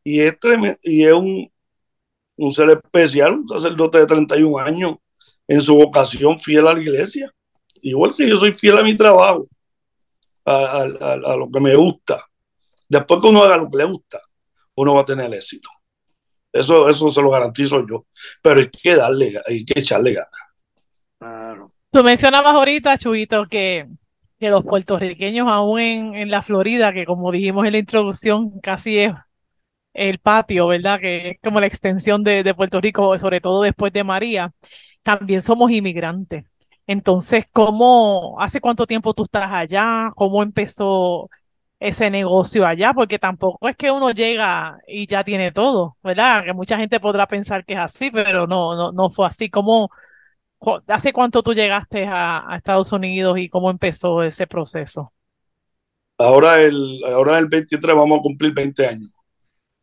Y 0.03 0.21
es, 0.21 0.37
y 0.83 1.03
es 1.03 1.13
un, 1.13 1.51
un 2.37 2.53
ser 2.53 2.69
especial, 2.69 3.33
un 3.33 3.45
sacerdote 3.45 3.99
de 3.99 4.05
31 4.05 4.57
años, 4.57 4.95
en 5.47 5.59
su 5.59 5.75
vocación 5.75 6.37
fiel 6.37 6.67
a 6.67 6.73
la 6.73 6.81
iglesia. 6.81 7.31
Igual 7.81 8.15
que 8.15 8.27
yo 8.27 8.37
soy 8.37 8.53
fiel 8.53 8.77
a 8.77 8.83
mi 8.83 8.95
trabajo, 8.95 9.47
a, 10.45 10.85
lo 11.37 11.49
que 11.51 11.59
me 11.59 11.75
gusta. 11.75 12.25
Después 12.87 13.21
que 13.21 13.27
uno 13.27 13.43
haga 13.43 13.57
lo 13.57 13.69
que 13.69 13.77
le 13.77 13.85
gusta, 13.85 14.21
uno 14.75 14.95
va 14.95 15.01
a 15.01 15.05
tener 15.05 15.33
éxito. 15.33 15.69
Eso, 16.53 16.87
eso 16.87 17.09
se 17.09 17.21
lo 17.21 17.31
garantizo 17.31 17.85
yo. 17.85 18.05
Pero 18.41 18.61
hay 18.61 18.69
que 18.69 18.95
darle, 18.95 19.41
hay 19.45 19.65
que 19.65 19.79
echarle 19.79 20.13
ganas. 20.13 20.40
Tú 21.91 22.03
mencionabas 22.03 22.55
ahorita, 22.55 22.97
Chubito, 22.97 23.47
que, 23.47 23.87
que 24.39 24.49
los 24.49 24.63
puertorriqueños 24.63 25.47
aún 25.49 25.79
en, 25.79 26.29
la 26.31 26.41
Florida, 26.41 26.93
que 26.93 27.05
como 27.05 27.31
dijimos 27.31 27.65
en 27.65 27.73
la 27.73 27.79
introducción, 27.79 28.59
casi 28.61 28.99
es 28.99 29.13
el 29.93 30.19
patio, 30.19 30.67
¿verdad? 30.67 30.99
Que 31.01 31.31
es 31.31 31.37
como 31.43 31.59
la 31.59 31.67
extensión 31.67 32.23
de, 32.23 32.43
de 32.43 32.53
Puerto 32.55 32.79
Rico, 32.81 33.17
sobre 33.17 33.41
todo 33.41 33.61
después 33.63 33.91
de 33.93 34.03
María, 34.05 34.53
también 35.03 35.41
somos 35.41 35.71
inmigrantes. 35.71 36.45
Entonces, 36.87 37.45
¿cómo, 37.51 38.37
hace 38.39 38.61
cuánto 38.61 38.87
tiempo 38.87 39.13
tú 39.13 39.23
estás 39.23 39.51
allá? 39.51 40.11
¿Cómo 40.15 40.43
empezó 40.43 41.29
ese 41.79 42.09
negocio 42.09 42.65
allá? 42.65 42.93
Porque 42.93 43.19
tampoco 43.19 43.67
es 43.69 43.75
que 43.77 43.91
uno 43.91 44.11
llega 44.11 44.77
y 44.87 45.07
ya 45.07 45.23
tiene 45.25 45.51
todo, 45.51 45.97
¿verdad? 46.03 46.43
Que 46.45 46.53
mucha 46.53 46.77
gente 46.77 46.99
podrá 47.01 47.27
pensar 47.27 47.65
que 47.65 47.73
es 47.73 47.79
así, 47.79 48.11
pero 48.11 48.47
no, 48.47 48.75
no, 48.75 48.91
no 48.93 49.09
fue 49.09 49.27
así. 49.27 49.49
¿Cómo, 49.49 49.89
¿Hace 50.87 51.11
cuánto 51.11 51.41
tú 51.41 51.53
llegaste 51.53 52.05
a, 52.05 52.47
Estados 52.55 52.91
Unidos 52.91 53.37
y 53.39 53.49
cómo 53.49 53.71
empezó 53.71 54.21
ese 54.21 54.45
proceso? 54.45 55.11
Ahora 56.19 56.61
el, 56.61 57.01
ahora 57.05 57.39
el 57.39 57.47
23 57.47 57.95
vamos 57.95 58.19
a 58.19 58.21
cumplir 58.21 58.53
20 58.53 58.87
años. 58.87 59.09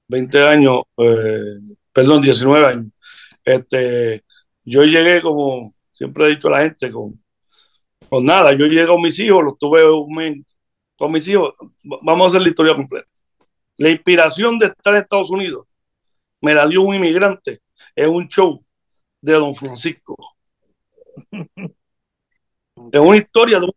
20 0.07 0.47
años, 0.47 0.83
eh, 0.99 1.59
perdón, 1.93 2.21
19 2.21 2.67
años. 2.67 2.87
Este, 3.45 4.25
yo 4.65 4.85
llegué 4.85 5.21
como, 5.21 5.75
siempre 5.91 6.27
he 6.27 6.29
dicho 6.31 6.47
a 6.47 6.53
la 6.53 6.61
gente, 6.61 6.93
con, 6.93 7.21
con 8.09 8.25
nada. 8.25 8.53
Yo 8.53 8.67
llegué 8.67 8.87
con 8.87 9.03
mis 9.03 9.19
hijos, 9.19 9.45
los 9.45 9.59
tuve 9.59 9.85
un 9.91 10.47
con 10.97 11.11
mis 11.11 11.27
hijos. 11.29 11.55
Vamos 11.83 12.23
a 12.23 12.27
hacer 12.27 12.43
la 12.43 12.49
historia 12.49 12.77
completa. 12.77 13.09
La 13.79 13.91
inspiración 13.91 14.59
de 14.59 14.67
estar 14.67 14.95
en 14.95 15.03
Estados 15.03 15.31
Unidos 15.31 15.67
me 16.41 16.55
la 16.55 16.69
dio 16.69 16.83
un 16.83 16.95
inmigrante 16.95 17.61
en 17.97 18.11
un 18.11 18.29
show 18.29 18.65
de 19.21 19.33
Don 19.33 19.55
Francisco 19.55 20.38
es 22.93 23.01
una 23.01 23.17
historia 23.17 23.61
de 23.61 23.67
un 23.67 23.73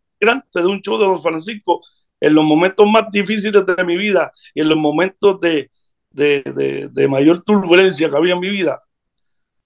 de 0.54 0.66
un 0.66 0.80
show 0.80 0.98
de 0.98 1.04
Don 1.04 1.20
Francisco, 1.20 1.80
en 2.20 2.34
los 2.34 2.44
momentos 2.44 2.86
más 2.86 3.10
difíciles 3.10 3.64
de 3.66 3.84
mi 3.84 3.96
vida 3.96 4.30
y 4.54 4.60
en 4.60 4.68
los 4.68 4.78
momentos 4.78 5.40
de, 5.40 5.70
de, 6.10 7.08
mayor 7.08 7.42
turbulencia 7.42 8.08
que 8.08 8.16
había 8.16 8.34
en 8.34 8.40
mi 8.40 8.50
vida. 8.50 8.78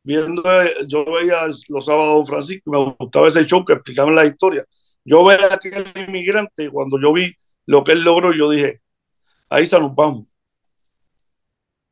Viendo, 0.03 0.43
yo 0.87 1.05
veía 1.05 1.43
los 1.69 1.85
sábados 1.85 2.15
Don 2.15 2.27
Francisco, 2.27 2.71
me 2.71 2.97
gustaba 2.99 3.29
ese 3.29 3.45
show 3.45 3.65
que 3.65 3.75
explicaba 3.75 4.11
la 4.13 4.25
historia. 4.25 4.65
Yo 5.05 5.25
veía 5.25 5.47
a 5.49 5.55
aquel 5.55 5.85
inmigrante 6.09 6.65
y 6.65 6.69
cuando 6.69 6.99
yo 7.01 7.13
vi 7.13 7.35
lo 7.67 7.85
que 7.85 7.93
él 7.93 8.03
logró, 8.03 8.33
yo 8.33 8.51
dije, 8.51 8.81
ahí 9.51 9.67
se 9.67 9.79
nos 9.79 9.95
vamos. 9.95 10.27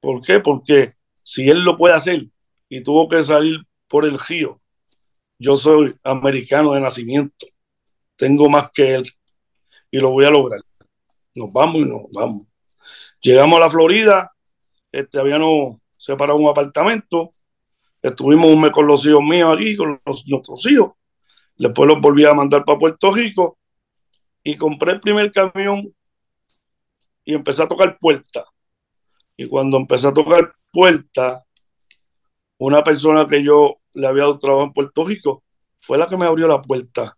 ¿Por 0.01 0.23
qué? 0.23 0.41
Porque 0.41 0.93
si 1.23 1.49
él 1.49 1.63
lo 1.65 1.77
puede 1.77 1.95
hacer 1.95 2.27
y 2.69 2.83
tuvo 2.83 3.09
que 3.09 3.23
salir 3.23 3.59
por 3.89 4.05
el 4.05 4.19
río 4.19 4.61
yo 5.39 5.57
soy 5.57 5.95
americano 6.05 6.73
de 6.73 6.81
nacimiento, 6.81 7.47
tengo 8.17 8.49
más 8.49 8.71
que 8.73 8.95
él 8.95 9.11
y 9.91 9.99
lo 9.99 10.11
voy 10.11 10.25
a 10.25 10.31
lograr. 10.31 10.61
Nos 11.35 11.53
vamos 11.53 11.83
y 11.83 11.85
nos 11.85 12.03
vamos. 12.13 12.47
Llegamos 13.21 13.59
a 13.59 13.63
la 13.63 13.71
Florida, 13.71 14.33
este, 14.93 15.19
habíamos 15.19 15.79
separado 15.97 16.39
un 16.39 16.49
apartamento, 16.49 17.31
estuvimos 18.03 18.51
un 18.51 18.61
mes 18.61 18.71
con 18.71 18.87
los 18.87 19.05
hijos 19.07 19.23
míos 19.23 19.57
aquí, 19.57 19.77
con 19.77 20.01
nuestros 20.05 20.67
hijos, 20.71 20.93
después 21.57 21.89
los 21.89 22.01
volví 22.01 22.25
a 22.25 22.35
mandar 22.35 22.65
para 22.65 22.79
Puerto 22.79 23.11
Rico 23.11 23.59
y 24.43 24.57
compré 24.57 24.93
el 24.93 25.01
primer 25.01 25.33
camión 25.33 25.95
y 27.25 27.35
empecé 27.35 27.63
a 27.63 27.69
tocar 27.69 27.99
puerta. 27.99 28.45
Y 29.37 29.49
cuando 29.49 29.79
empecé 29.79 30.09
a 30.09 30.13
tocar 30.13 30.55
puerta, 30.71 31.44
una 32.59 32.83
persona 32.83 33.27
que 33.27 33.43
yo 33.43 33.79
le 33.95 34.07
había 34.07 34.25
dado 34.25 34.39
trabajo 34.39 34.65
en 34.65 34.73
Puerto 34.73 35.05
Rico, 35.05 35.45
fue 35.81 35.99
la 35.99 36.07
que 36.07 36.17
me 36.17 36.27
abrió 36.27 36.47
la 36.49 36.63
puerta 36.63 37.17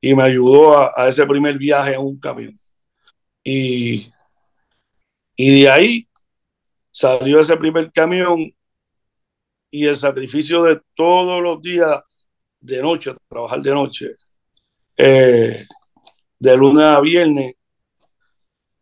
y 0.00 0.14
me 0.14 0.24
ayudó 0.24 0.78
a, 0.78 1.08
ese 1.08 1.26
primer 1.26 1.58
viaje 1.58 1.94
en 1.94 2.00
un 2.00 2.18
camión. 2.18 2.58
Y, 3.42 4.10
y 5.36 5.62
de 5.62 5.70
ahí 5.70 6.08
salió 6.90 7.40
ese 7.40 7.56
primer 7.56 7.90
camión 7.92 8.54
y 9.70 9.86
el 9.86 9.96
sacrificio 9.96 10.62
de 10.62 10.80
todos 10.94 11.42
los 11.42 11.60
días 11.60 12.02
de 12.60 12.80
noche, 12.80 13.12
trabajar 13.28 13.60
de 13.60 13.70
noche, 13.72 14.14
eh, 14.96 15.64
de 16.38 16.56
lunes 16.56 16.84
a 16.84 17.00
viernes, 17.00 17.54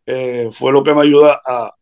eh, 0.05 0.49
fue 0.51 0.71
lo 0.71 0.83
que 0.83 0.93
me 0.93 1.01
ayudó 1.01 1.31
a, 1.31 1.75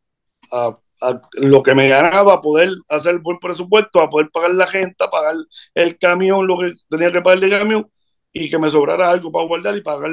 lo 1.33 1.63
que 1.63 1.73
me 1.75 1.87
ganaba, 1.87 2.35
a 2.35 2.41
poder 2.41 2.69
hacer 2.87 3.19
buen 3.19 3.39
presupuesto, 3.39 4.01
a 4.01 4.09
poder 4.09 4.29
pagar 4.31 4.51
la 4.51 4.67
gente, 4.67 5.03
a 5.03 5.09
pagar 5.09 5.35
el 5.73 5.97
camión, 5.97 6.45
lo 6.47 6.59
que 6.59 6.73
tenía 6.89 7.11
que 7.11 7.21
pagar 7.21 7.43
el 7.43 7.49
camión, 7.49 7.91
y 8.31 8.49
que 8.49 8.59
me 8.59 8.69
sobrara 8.69 9.09
algo 9.09 9.31
para 9.31 9.47
guardar 9.47 9.77
y 9.77 9.81
pagar 9.81 10.11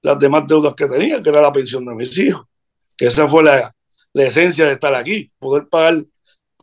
las 0.00 0.18
demás 0.18 0.44
deudas 0.46 0.74
que 0.74 0.86
tenía, 0.86 1.20
que 1.20 1.30
era 1.30 1.40
la 1.40 1.52
pensión 1.52 1.84
de 1.84 1.94
mis 1.94 2.16
hijos. 2.18 2.46
que 2.96 3.06
esa 3.06 3.28
fue 3.28 3.42
la, 3.44 3.72
la 4.12 4.24
esencia 4.24 4.66
de 4.66 4.72
estar 4.72 4.94
aquí, 4.94 5.26
poder 5.38 5.68
pagar 5.68 6.04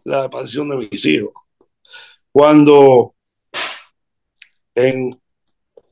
la 0.03 0.29
pensión 0.29 0.69
de 0.69 0.87
mis 0.89 1.05
hijos. 1.05 1.31
Cuando 2.31 3.15
en 4.75 5.09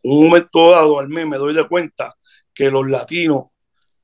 un 0.04 0.24
momento 0.26 0.72
dado 0.72 1.00
al 1.00 1.10
mes 1.10 1.26
me 1.28 1.38
doy 1.38 1.54
de 1.54 1.68
cuenta 1.68 2.16
que 2.54 2.70
los 2.72 2.88
latinos, 2.88 3.46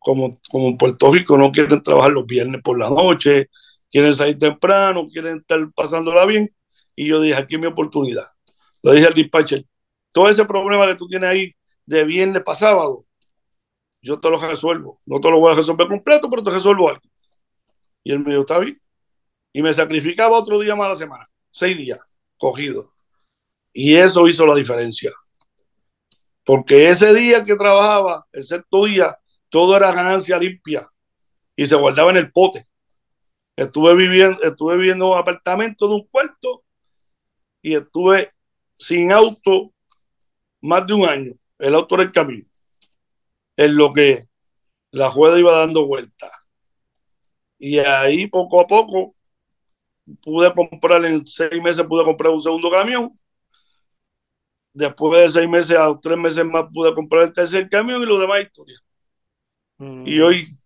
como, 0.03 0.39
como 0.49 0.69
en 0.69 0.77
Puerto 0.77 1.11
Rico, 1.11 1.37
no 1.37 1.51
quieren 1.51 1.81
trabajar 1.81 2.11
los 2.11 2.25
viernes 2.25 2.61
por 2.61 2.77
la 2.77 2.89
noche, 2.89 3.49
quieren 3.89 4.13
salir 4.13 4.37
temprano, 4.37 5.07
quieren 5.07 5.37
estar 5.39 5.59
pasándola 5.73 6.25
bien, 6.25 6.53
y 6.95 7.07
yo 7.07 7.21
dije, 7.21 7.35
aquí 7.35 7.55
es 7.55 7.61
mi 7.61 7.67
oportunidad. 7.67 8.25
Le 8.81 8.93
dije 8.93 9.07
al 9.07 9.13
dispatcher, 9.13 9.65
todo 10.11 10.29
ese 10.29 10.45
problema 10.45 10.87
que 10.87 10.95
tú 10.95 11.07
tienes 11.07 11.29
ahí 11.29 11.55
de 11.85 12.03
viernes 12.03 12.43
para 12.43 12.57
sábado, 12.57 13.05
yo 14.01 14.19
te 14.19 14.29
lo 14.29 14.37
resuelvo. 14.37 14.99
No 15.05 15.19
te 15.19 15.31
lo 15.31 15.39
voy 15.39 15.53
a 15.53 15.55
resolver 15.55 15.87
completo, 15.87 16.29
pero 16.29 16.43
te 16.43 16.51
resuelvo 16.51 16.89
algo. 16.89 17.01
Y 18.03 18.11
él 18.11 18.19
me 18.19 18.31
dijo, 18.31 18.41
está 18.41 18.59
bien. 18.59 18.77
Y 19.53 19.61
me 19.61 19.73
sacrificaba 19.73 20.37
otro 20.37 20.59
día 20.59 20.75
más 20.75 20.89
la 20.89 20.95
semana, 20.95 21.25
seis 21.49 21.77
días 21.77 21.99
cogido. 22.37 22.91
Y 23.71 23.95
eso 23.95 24.27
hizo 24.27 24.45
la 24.45 24.55
diferencia. 24.55 25.11
Porque 26.43 26.89
ese 26.89 27.13
día 27.13 27.43
que 27.43 27.55
trabajaba, 27.55 28.25
el 28.33 28.43
sexto 28.43 28.85
día, 28.85 29.17
todo 29.53 29.77
era 29.77 29.91
ganancia 29.91 30.39
limpia 30.39 30.89
y 31.55 31.67
se 31.67 31.75
guardaba 31.75 32.09
en 32.09 32.17
el 32.17 32.31
pote. 32.31 32.67
Estuve 33.55 33.95
viviendo, 33.95 34.41
estuve 34.41 34.77
viviendo 34.77 35.05
en 35.05 35.11
un 35.11 35.17
apartamento 35.19 35.87
de 35.87 35.93
un 35.93 36.07
cuarto 36.07 36.63
y 37.61 37.75
estuve 37.75 38.31
sin 38.79 39.11
auto 39.11 39.71
más 40.59 40.87
de 40.87 40.93
un 40.95 41.05
año. 41.05 41.33
El 41.59 41.75
auto 41.75 41.93
era 41.93 42.03
el 42.05 42.11
camino. 42.11 42.47
En 43.55 43.77
lo 43.77 43.91
que 43.91 44.23
la 44.89 45.11
jueza 45.11 45.37
iba 45.37 45.55
dando 45.55 45.85
vueltas. 45.85 46.31
Y 47.59 47.77
ahí 47.77 48.25
poco 48.25 48.59
a 48.59 48.65
poco 48.65 49.15
pude 50.23 50.51
comprar, 50.51 51.05
en 51.05 51.27
seis 51.27 51.61
meses 51.61 51.85
pude 51.85 52.03
comprar 52.03 52.33
un 52.33 52.41
segundo 52.41 52.71
camión. 52.71 53.13
Después 54.73 55.21
de 55.21 55.41
seis 55.41 55.47
meses 55.47 55.77
a 55.77 55.95
tres 56.01 56.17
meses 56.17 56.43
más 56.43 56.65
pude 56.73 56.91
comprar 56.95 57.25
el 57.25 57.33
tercer 57.33 57.69
camión 57.69 58.01
y 58.01 58.05
lo 58.07 58.17
demás 58.17 58.41
historia. 58.41 58.79
Y 59.79 60.19
hoy 60.19 60.57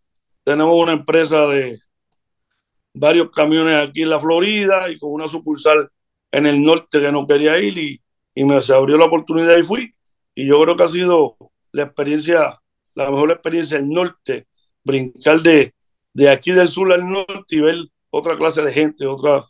tenemos 0.43 0.75
una 0.75 0.93
empresa 0.93 1.45
de 1.47 1.79
varios 2.93 3.29
camiones 3.31 3.75
aquí 3.75 4.03
en 4.03 4.09
la 4.09 4.19
Florida 4.19 4.89
y 4.89 4.97
con 4.97 5.11
una 5.11 5.27
sucursal 5.27 5.89
en 6.31 6.45
el 6.45 6.61
norte 6.61 6.99
que 6.99 7.11
no 7.11 7.25
quería 7.25 7.57
ir 7.59 7.77
y, 7.77 8.01
y 8.35 8.43
me 8.43 8.61
se 8.61 8.73
abrió 8.73 8.97
la 8.97 9.05
oportunidad 9.05 9.57
y 9.57 9.63
fui. 9.63 9.93
Y 10.35 10.45
yo 10.45 10.61
creo 10.61 10.75
que 10.75 10.83
ha 10.83 10.87
sido 10.87 11.37
la 11.71 11.83
experiencia, 11.83 12.59
la 12.95 13.09
mejor 13.09 13.31
experiencia 13.31 13.77
del 13.77 13.89
norte, 13.89 14.47
brincar 14.83 15.41
de, 15.41 15.73
de 16.13 16.29
aquí 16.29 16.51
del 16.51 16.67
sur 16.67 16.91
al 16.91 17.07
norte 17.07 17.55
y 17.55 17.61
ver 17.61 17.77
otra 18.09 18.35
clase 18.35 18.61
de 18.61 18.73
gente, 18.73 19.05
otra, 19.05 19.43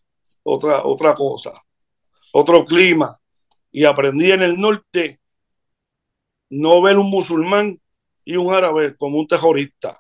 otra, 0.44 0.84
otra 0.84 1.14
cosa, 1.14 1.54
otro 2.32 2.64
clima. 2.64 3.20
Y 3.72 3.86
aprendí 3.86 4.32
en 4.32 4.44
el 4.44 4.60
norte 4.60 5.20
no 6.50 6.82
ver 6.82 6.98
un 6.98 7.10
musulmán 7.10 7.80
y 8.28 8.36
un 8.36 8.54
árabe 8.54 8.94
como 8.98 9.20
un 9.20 9.26
terrorista. 9.26 9.98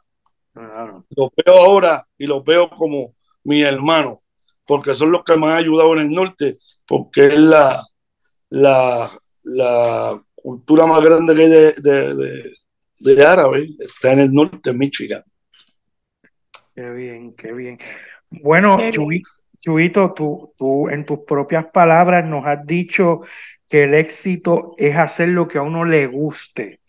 Lo 0.54 1.32
veo 1.34 1.56
ahora 1.56 2.06
y 2.18 2.28
lo 2.28 2.44
veo 2.44 2.70
como 2.70 3.16
mi 3.46 3.62
hermano, 3.62 4.22
porque 4.66 4.94
son 4.94 5.14
los 5.14 5.24
que 5.24 5.38
me 5.38 5.48
han 5.48 5.58
ayudado 5.58 5.94
en 5.94 6.00
el 6.00 6.12
norte, 6.12 6.52
porque 6.86 7.28
es 7.28 7.40
la, 7.40 7.82
la, 8.50 9.10
la 9.44 10.22
cultura 10.36 10.86
más 10.86 11.02
grande 11.02 11.36
que 11.36 11.42
hay 11.44 11.50
de, 11.50 11.74
de, 11.74 12.54
de, 13.00 13.26
árabe, 13.26 13.70
está 13.80 14.12
en 14.12 14.20
el 14.20 14.34
norte, 14.34 14.72
en 14.72 14.78
Michigan. 14.78 15.24
Qué 16.76 16.90
bien, 16.90 17.34
qué 17.34 17.54
bien. 17.54 17.80
Bueno, 18.30 18.78
Chuito, 19.62 20.14
tú, 20.14 20.54
tú 20.58 20.90
en 20.90 21.06
tus 21.06 21.20
propias 21.20 21.68
palabras 21.68 22.26
nos 22.26 22.46
has 22.46 22.66
dicho 22.66 23.22
que 23.70 23.86
el 23.86 23.94
éxito 23.94 24.76
es 24.78 24.98
hacer 24.98 25.30
lo 25.30 25.48
que 25.48 25.60
a 25.60 25.62
uno 25.62 25.86
le 25.86 26.08
guste, 26.08 26.82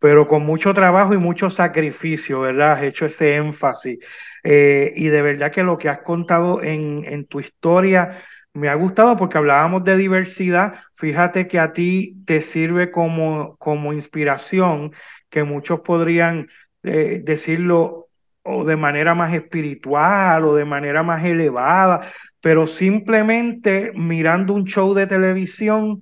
pero 0.00 0.26
con 0.26 0.44
mucho 0.44 0.74
trabajo 0.74 1.14
y 1.14 1.18
mucho 1.18 1.50
sacrificio, 1.50 2.40
¿verdad? 2.40 2.72
Has 2.72 2.82
hecho 2.82 3.06
ese 3.06 3.36
énfasis. 3.36 3.98
Eh, 4.42 4.92
y 4.96 5.08
de 5.08 5.22
verdad 5.22 5.52
que 5.52 5.62
lo 5.62 5.78
que 5.78 5.88
has 5.88 6.00
contado 6.00 6.62
en, 6.62 7.04
en 7.04 7.26
tu 7.26 7.40
historia 7.40 8.18
me 8.52 8.68
ha 8.68 8.74
gustado 8.74 9.16
porque 9.16 9.38
hablábamos 9.38 9.84
de 9.84 9.96
diversidad. 9.96 10.74
Fíjate 10.94 11.46
que 11.46 11.58
a 11.58 11.72
ti 11.72 12.16
te 12.24 12.40
sirve 12.40 12.90
como, 12.90 13.56
como 13.58 13.92
inspiración, 13.92 14.92
que 15.28 15.44
muchos 15.44 15.80
podrían 15.80 16.48
eh, 16.82 17.20
decirlo 17.22 18.08
o 18.42 18.64
de 18.64 18.76
manera 18.76 19.14
más 19.14 19.34
espiritual 19.34 20.44
o 20.44 20.54
de 20.54 20.64
manera 20.64 21.02
más 21.02 21.24
elevada, 21.24 22.10
pero 22.40 22.66
simplemente 22.66 23.92
mirando 23.94 24.54
un 24.54 24.64
show 24.64 24.94
de 24.94 25.06
televisión, 25.06 26.00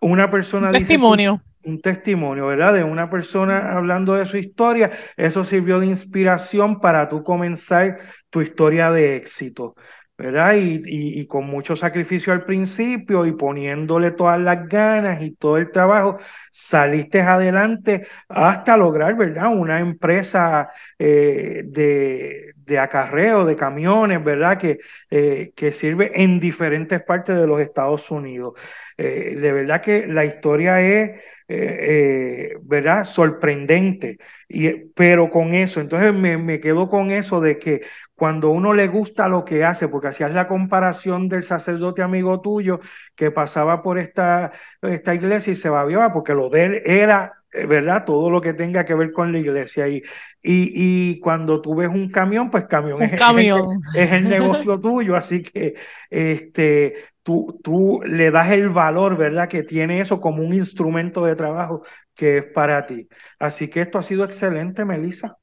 una 0.00 0.30
persona 0.30 0.68
un 0.68 0.74
Testimonio. 0.74 1.40
Un 1.64 1.80
testimonio, 1.80 2.46
¿verdad? 2.46 2.74
De 2.74 2.84
una 2.84 3.08
persona 3.08 3.72
hablando 3.76 4.14
de 4.14 4.26
su 4.26 4.36
historia, 4.36 4.90
eso 5.16 5.44
sirvió 5.44 5.80
de 5.80 5.86
inspiración 5.86 6.80
para 6.80 7.08
tú 7.08 7.22
comenzar 7.22 7.98
tu 8.30 8.42
historia 8.42 8.90
de 8.90 9.16
éxito. 9.16 9.74
¿verdad? 10.16 10.54
Y, 10.54 10.80
y, 10.84 11.26
con 11.26 11.46
mucho 11.46 11.74
sacrificio 11.74 12.32
al 12.32 12.44
principio 12.44 13.26
y 13.26 13.32
poniéndole 13.32 14.12
todas 14.12 14.40
las 14.40 14.68
ganas 14.68 15.20
y 15.22 15.32
todo 15.34 15.58
el 15.58 15.72
trabajo, 15.72 16.20
saliste 16.52 17.20
adelante 17.20 18.06
hasta 18.28 18.76
lograr, 18.76 19.16
¿verdad? 19.16 19.52
Una 19.52 19.80
empresa 19.80 20.70
eh, 20.98 21.62
de, 21.66 22.52
de, 22.56 22.78
acarreo, 22.78 23.44
de 23.44 23.56
camiones, 23.56 24.22
¿verdad? 24.22 24.56
Que, 24.58 24.78
eh, 25.10 25.52
que 25.56 25.72
sirve 25.72 26.12
en 26.22 26.38
diferentes 26.38 27.02
partes 27.02 27.36
de 27.36 27.46
los 27.48 27.60
Estados 27.60 28.08
Unidos. 28.12 28.54
Eh, 28.96 29.34
de 29.36 29.52
verdad 29.52 29.82
que 29.82 30.06
la 30.06 30.24
historia 30.24 30.80
es... 30.80 31.20
¿verdad? 31.46 33.04
Sorprendente. 33.04 34.18
Y, 34.48 34.70
pero 34.94 35.30
con 35.30 35.54
eso, 35.54 35.80
entonces 35.80 36.14
me, 36.14 36.38
me, 36.38 36.60
quedo 36.60 36.88
con 36.88 37.10
eso 37.10 37.40
de 37.40 37.58
que 37.58 37.82
cuando 38.14 38.50
uno 38.50 38.72
le 38.72 38.88
gusta 38.88 39.28
lo 39.28 39.44
que 39.44 39.64
hace, 39.64 39.88
porque 39.88 40.08
hacías 40.08 40.32
la 40.32 40.46
comparación 40.46 41.28
del 41.28 41.42
sacerdote 41.42 42.02
amigo 42.02 42.40
tuyo 42.40 42.80
que 43.16 43.30
pasaba 43.30 43.82
por 43.82 43.98
esta, 43.98 44.52
esta 44.82 45.14
iglesia 45.14 45.52
y 45.52 45.56
se 45.56 45.68
babiaba, 45.68 46.12
porque 46.12 46.34
lo 46.34 46.48
de 46.48 46.64
él 46.64 46.82
era, 46.84 47.32
eh, 47.52 47.66
¿verdad? 47.66 48.04
Todo 48.04 48.30
lo 48.30 48.40
que 48.40 48.54
tenga 48.54 48.84
que 48.84 48.94
ver 48.94 49.12
con 49.12 49.32
la 49.32 49.38
iglesia. 49.38 49.88
Y, 49.88 50.02
y, 50.42 51.18
cuando 51.20 51.60
tú 51.60 51.74
ves 51.74 51.88
un 51.88 52.08
camión, 52.08 52.50
pues 52.50 52.66
camión, 52.66 53.02
es, 53.02 53.18
camión. 53.18 53.82
Es, 53.94 54.12
el, 54.12 54.28
negocio 54.28 54.80
tuyo, 54.80 55.16
así 55.16 55.42
que 55.42 55.74
este, 56.08 56.94
tú, 57.24 57.58
tú 57.64 58.00
le 58.06 58.30
das 58.30 58.52
el 58.52 58.68
valor, 58.68 59.16
¿verdad? 59.16 59.48
Que 59.48 59.64
tiene 59.64 60.00
eso 60.00 60.20
como 60.20 60.44
un 60.44 60.54
instrumento 60.54 61.24
de 61.24 61.34
trabajo 61.34 61.82
que 62.14 62.38
es 62.38 62.44
para 62.54 62.86
ti. 62.86 63.08
Así 63.40 63.68
que 63.68 63.80
esto 63.80 63.98
ha 63.98 64.02
sido 64.04 64.24
excelente, 64.24 64.84
Melissa. 64.84 65.36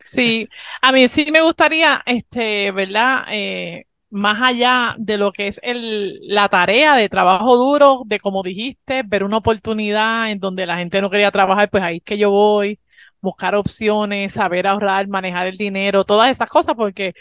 Sí, 0.00 0.48
a 0.80 0.92
mí 0.92 1.08
sí 1.08 1.30
me 1.30 1.42
gustaría, 1.42 2.02
este, 2.06 2.70
¿verdad? 2.72 3.24
Eh, 3.30 3.84
más 4.10 4.40
allá 4.40 4.94
de 4.98 5.18
lo 5.18 5.32
que 5.32 5.48
es 5.48 5.60
el, 5.62 6.20
la 6.22 6.48
tarea 6.48 6.94
de 6.96 7.08
trabajo 7.08 7.56
duro, 7.56 8.02
de 8.06 8.20
como 8.20 8.42
dijiste, 8.42 9.02
ver 9.04 9.24
una 9.24 9.38
oportunidad 9.38 10.30
en 10.30 10.38
donde 10.38 10.66
la 10.66 10.78
gente 10.78 11.00
no 11.02 11.10
quería 11.10 11.30
trabajar, 11.30 11.68
pues 11.68 11.82
ahí 11.82 11.96
es 11.96 12.02
que 12.04 12.16
yo 12.16 12.30
voy, 12.30 12.78
buscar 13.20 13.54
opciones, 13.56 14.34
saber 14.34 14.66
ahorrar, 14.66 15.08
manejar 15.08 15.48
el 15.48 15.56
dinero, 15.56 16.04
todas 16.04 16.30
esas 16.30 16.48
cosas, 16.48 16.74
porque 16.76 17.14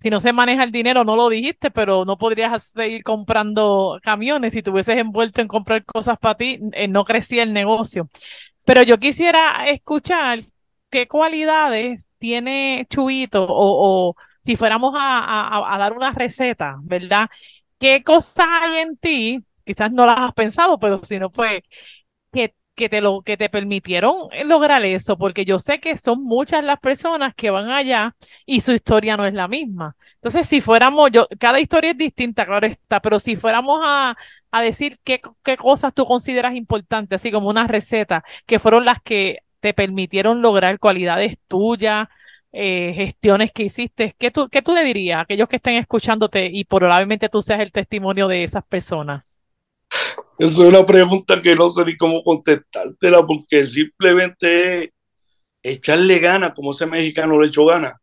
si 0.00 0.10
no 0.10 0.20
se 0.20 0.32
maneja 0.32 0.64
el 0.64 0.72
dinero, 0.72 1.04
no 1.04 1.16
lo 1.16 1.28
dijiste, 1.28 1.70
pero 1.70 2.04
no 2.04 2.18
podrías 2.18 2.70
seguir 2.74 3.02
comprando 3.02 3.98
camiones 4.02 4.52
si 4.52 4.62
te 4.62 4.70
envuelto 4.98 5.40
en 5.40 5.48
comprar 5.48 5.84
cosas 5.84 6.18
para 6.18 6.36
ti, 6.36 6.60
eh, 6.72 6.88
no 6.88 7.04
crecía 7.04 7.42
el 7.42 7.52
negocio. 7.52 8.08
Pero 8.64 8.82
yo 8.82 8.98
quisiera 8.98 9.68
escuchar 9.68 10.40
qué 10.90 11.08
cualidades 11.08 12.06
tiene 12.18 12.86
Chubito 12.90 13.46
o, 13.48 14.14
si 14.40 14.56
fuéramos 14.56 14.94
a, 14.96 15.76
dar 15.78 15.92
una 15.92 16.12
receta, 16.12 16.76
¿verdad? 16.82 17.28
¿Qué 17.78 18.02
cosas 18.04 18.46
hay 18.48 18.78
en 18.78 18.96
ti? 18.96 19.44
Quizás 19.64 19.92
no 19.92 20.06
las 20.06 20.18
has 20.18 20.32
pensado, 20.34 20.78
pero 20.78 21.02
si 21.02 21.18
no, 21.18 21.30
pues, 21.30 21.62
que, 22.32 22.54
que, 22.78 22.88
te 22.88 23.00
lo, 23.02 23.22
que 23.22 23.36
te 23.36 23.50
permitieron 23.50 24.28
lograr 24.44 24.84
eso, 24.84 25.18
porque 25.18 25.44
yo 25.44 25.58
sé 25.58 25.80
que 25.80 25.96
son 25.98 26.22
muchas 26.24 26.64
las 26.64 26.78
personas 26.78 27.34
que 27.34 27.50
van 27.50 27.70
allá 27.70 28.16
y 28.46 28.60
su 28.62 28.72
historia 28.72 29.16
no 29.16 29.26
es 29.26 29.34
la 29.34 29.48
misma. 29.48 29.96
Entonces, 30.14 30.46
si 30.46 30.60
fuéramos, 30.60 31.10
yo, 31.10 31.26
cada 31.38 31.60
historia 31.60 31.90
es 31.90 31.98
distinta, 31.98 32.46
claro 32.46 32.66
está, 32.66 33.00
pero 33.00 33.20
si 33.20 33.36
fuéramos 33.36 33.80
a, 33.84 34.16
a 34.52 34.62
decir 34.62 34.98
qué, 35.04 35.20
qué 35.42 35.56
cosas 35.56 35.92
tú 35.94 36.06
consideras 36.06 36.54
importantes, 36.54 37.20
así 37.20 37.32
como 37.32 37.48
una 37.48 37.66
receta, 37.66 38.24
que 38.46 38.58
fueron 38.60 38.84
las 38.84 39.02
que 39.02 39.40
te 39.60 39.74
permitieron 39.74 40.40
lograr 40.40 40.78
cualidades 40.78 41.36
tuyas, 41.48 42.08
eh, 42.52 42.92
gestiones 42.94 43.50
que 43.52 43.64
hiciste. 43.64 44.14
¿Qué 44.18 44.30
tú, 44.30 44.48
¿Qué 44.48 44.62
tú 44.62 44.74
le 44.74 44.84
dirías 44.84 45.18
a 45.18 45.20
aquellos 45.22 45.48
que 45.48 45.56
estén 45.56 45.74
escuchándote 45.74 46.46
y 46.52 46.64
probablemente 46.64 47.28
tú 47.28 47.42
seas 47.42 47.60
el 47.60 47.72
testimonio 47.72 48.28
de 48.28 48.44
esas 48.44 48.64
personas? 48.64 49.24
Es 50.38 50.56
una 50.60 50.86
pregunta 50.86 51.42
que 51.42 51.56
no 51.56 51.68
sé 51.68 51.84
ni 51.84 51.96
cómo 51.96 52.22
contestártela 52.22 53.26
porque 53.26 53.66
simplemente 53.66 54.94
echarle 55.60 56.20
ganas, 56.20 56.52
como 56.54 56.70
ese 56.70 56.86
mexicano 56.86 57.40
le 57.40 57.48
echó 57.48 57.66
ganas, 57.66 57.94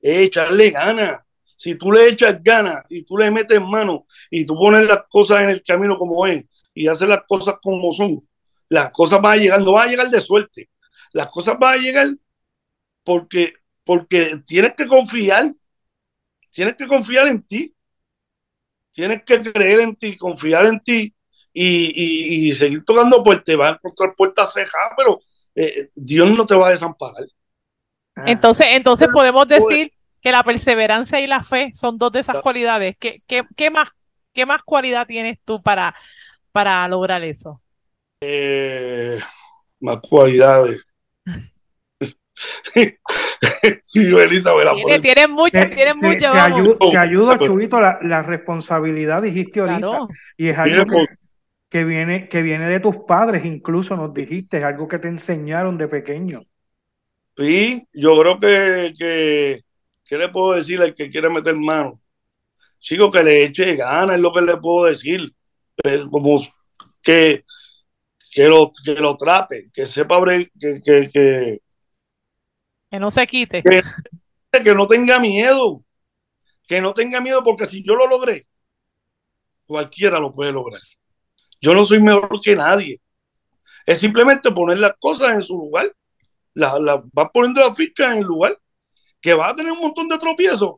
es 0.00 0.20
echarle 0.20 0.70
ganas. 0.70 1.20
Si 1.54 1.74
tú 1.74 1.92
le 1.92 2.08
echas 2.08 2.42
ganas 2.42 2.84
y 2.88 3.04
tú 3.04 3.18
le 3.18 3.30
metes 3.30 3.60
mano 3.60 4.06
y 4.30 4.46
tú 4.46 4.54
pones 4.56 4.86
las 4.86 5.00
cosas 5.10 5.42
en 5.42 5.50
el 5.50 5.62
camino 5.62 5.96
como 5.96 6.26
es 6.26 6.44
y 6.72 6.88
haces 6.88 7.08
las 7.08 7.24
cosas 7.28 7.56
como 7.62 7.92
son, 7.92 8.26
las 8.70 8.90
cosas 8.90 9.20
van 9.20 9.38
a 9.38 9.42
llegar, 9.42 9.60
no 9.60 9.72
van 9.72 9.88
a 9.88 9.90
llegar 9.90 10.08
de 10.08 10.20
suerte. 10.20 10.70
Las 11.12 11.30
cosas 11.30 11.58
van 11.58 11.74
a 11.74 11.76
llegar 11.76 12.08
porque, 13.04 13.52
porque 13.84 14.40
tienes 14.46 14.74
que 14.74 14.86
confiar, 14.86 15.52
tienes 16.50 16.74
que 16.74 16.86
confiar 16.86 17.26
en 17.26 17.42
ti, 17.42 17.74
tienes 18.92 19.22
que 19.24 19.42
creer 19.42 19.80
en 19.80 19.94
ti, 19.94 20.16
confiar 20.16 20.64
en 20.64 20.80
ti 20.80 21.14
y, 21.54 22.52
seguir 22.54 22.84
tocando 22.84 23.22
puertas. 23.22 23.56
Vas 23.56 23.72
a 23.72 23.74
encontrar 23.76 24.14
puertas 24.16 24.52
cejas, 24.52 24.90
pero 24.96 25.20
eh, 25.54 25.88
Dios 25.94 26.28
no 26.30 26.44
te 26.44 26.54
va 26.54 26.68
a 26.68 26.72
desamparar. 26.72 27.24
Ah. 28.16 28.24
Entonces, 28.26 28.66
entonces 28.72 29.08
podemos 29.12 29.46
decir 29.48 29.92
que 30.20 30.32
la 30.32 30.42
perseverancia 30.42 31.20
y 31.20 31.26
la 31.26 31.42
fe 31.42 31.70
son 31.74 31.98
dos 31.98 32.12
de 32.12 32.20
esas 32.20 32.40
cualidades. 32.40 32.96
¿Qué, 32.98 33.16
qué, 33.26 33.70
más, 33.70 33.90
qué 34.32 34.46
más 34.46 34.62
cualidad 34.62 35.06
tienes 35.06 35.38
tú 35.44 35.62
para, 35.62 35.94
para 36.50 36.86
lograr 36.88 37.22
eso? 37.22 37.60
Eh, 38.20 39.20
más 39.80 39.98
cualidades. 39.98 40.82
yo, 43.94 44.20
Elizabeth, 44.20 44.68
tiene, 44.74 45.00
tiene 45.00 45.28
muchas, 45.28 45.70
tiene 45.70 45.94
muchas. 45.94 46.32
Te, 46.32 46.40
ayudo, 46.40 46.78
te 46.90 46.96
ayudo, 46.96 47.36
Chubito, 47.38 47.80
la, 47.80 47.98
la, 48.02 48.22
responsabilidad 48.22 49.22
dijiste 49.22 49.60
ahorita. 49.60 50.08
Y 50.36 50.48
es 50.48 50.58
algo 50.58 50.86
que, 50.86 51.06
que, 51.74 51.84
viene, 51.84 52.28
que 52.28 52.40
viene 52.40 52.68
de 52.68 52.78
tus 52.78 52.98
padres, 52.98 53.44
incluso 53.44 53.96
nos 53.96 54.14
dijiste, 54.14 54.58
es 54.58 54.62
algo 54.62 54.86
que 54.86 55.00
te 55.00 55.08
enseñaron 55.08 55.76
de 55.76 55.88
pequeño. 55.88 56.44
Sí, 57.36 57.84
yo 57.92 58.16
creo 58.16 58.38
que, 58.38 58.94
que 58.96 59.64
¿qué 60.04 60.16
le 60.16 60.28
puedo 60.28 60.52
decir 60.52 60.80
al 60.80 60.94
que 60.94 61.10
quiere 61.10 61.28
meter 61.28 61.56
mano? 61.56 62.00
Chico, 62.78 63.10
que 63.10 63.24
le 63.24 63.42
eche 63.42 63.74
ganas, 63.74 64.14
es 64.14 64.22
lo 64.22 64.32
que 64.32 64.42
le 64.42 64.56
puedo 64.58 64.86
decir. 64.86 65.34
como 66.12 66.40
que, 67.02 67.42
que, 68.30 68.48
lo, 68.48 68.72
que 68.84 68.94
lo 68.94 69.16
trate, 69.16 69.68
que 69.74 69.84
sepa 69.84 70.24
que, 70.24 70.80
que, 70.80 71.10
que, 71.12 71.60
que 72.88 72.98
no 73.00 73.10
se 73.10 73.26
quite. 73.26 73.64
Que, 73.64 73.82
que 74.62 74.74
no 74.76 74.86
tenga 74.86 75.18
miedo. 75.18 75.84
Que 76.68 76.80
no 76.80 76.94
tenga 76.94 77.20
miedo, 77.20 77.42
porque 77.42 77.66
si 77.66 77.84
yo 77.84 77.96
lo 77.96 78.06
logré, 78.06 78.46
cualquiera 79.66 80.20
lo 80.20 80.30
puede 80.30 80.52
lograr. 80.52 80.80
Yo 81.64 81.74
no 81.74 81.82
soy 81.82 81.98
mejor 82.00 82.28
que 82.42 82.54
nadie. 82.54 83.00
Es 83.86 83.98
simplemente 83.98 84.50
poner 84.50 84.78
las 84.78 84.92
cosas 85.00 85.34
en 85.34 85.42
su 85.42 85.56
lugar 85.56 85.90
la, 86.54 86.78
la, 86.78 87.02
vas 87.12 87.30
poniendo 87.32 87.60
las 87.60 87.76
fichas 87.76 88.12
en 88.12 88.18
el 88.18 88.24
lugar, 88.24 88.58
que 89.20 89.34
va 89.34 89.48
a 89.48 89.56
tener 89.56 89.72
un 89.72 89.80
montón 89.80 90.08
de 90.08 90.18
tropiezos, 90.18 90.74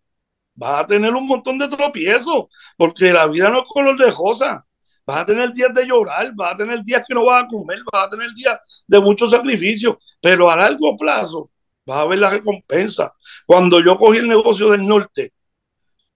va 0.60 0.80
a 0.80 0.86
tener 0.86 1.14
un 1.14 1.26
montón 1.26 1.58
de 1.58 1.68
tropiezos, 1.68 2.46
porque 2.76 3.12
la 3.12 3.26
vida 3.26 3.50
no 3.50 3.62
es 3.62 3.68
color 3.68 3.96
de 3.98 4.10
rosa. 4.10 4.64
Vas 5.04 5.18
a 5.18 5.24
tener 5.24 5.52
días 5.52 5.72
de 5.72 5.86
llorar, 5.86 6.32
vas 6.34 6.54
a 6.54 6.56
tener 6.56 6.82
días 6.82 7.02
que 7.06 7.14
no 7.14 7.24
vas 7.24 7.44
a 7.44 7.46
comer, 7.46 7.78
vas 7.92 8.06
a 8.06 8.10
tener 8.10 8.28
días 8.34 8.84
de 8.88 9.00
mucho 9.00 9.26
sacrificio, 9.26 9.96
pero 10.20 10.50
a 10.50 10.56
largo 10.56 10.96
plazo 10.96 11.50
vas 11.84 11.98
a 11.98 12.04
ver 12.06 12.18
la 12.18 12.30
recompensa. 12.30 13.12
Cuando 13.46 13.80
yo 13.80 13.96
cogí 13.96 14.18
el 14.18 14.26
negocio 14.26 14.70
del 14.70 14.84
norte, 14.84 15.32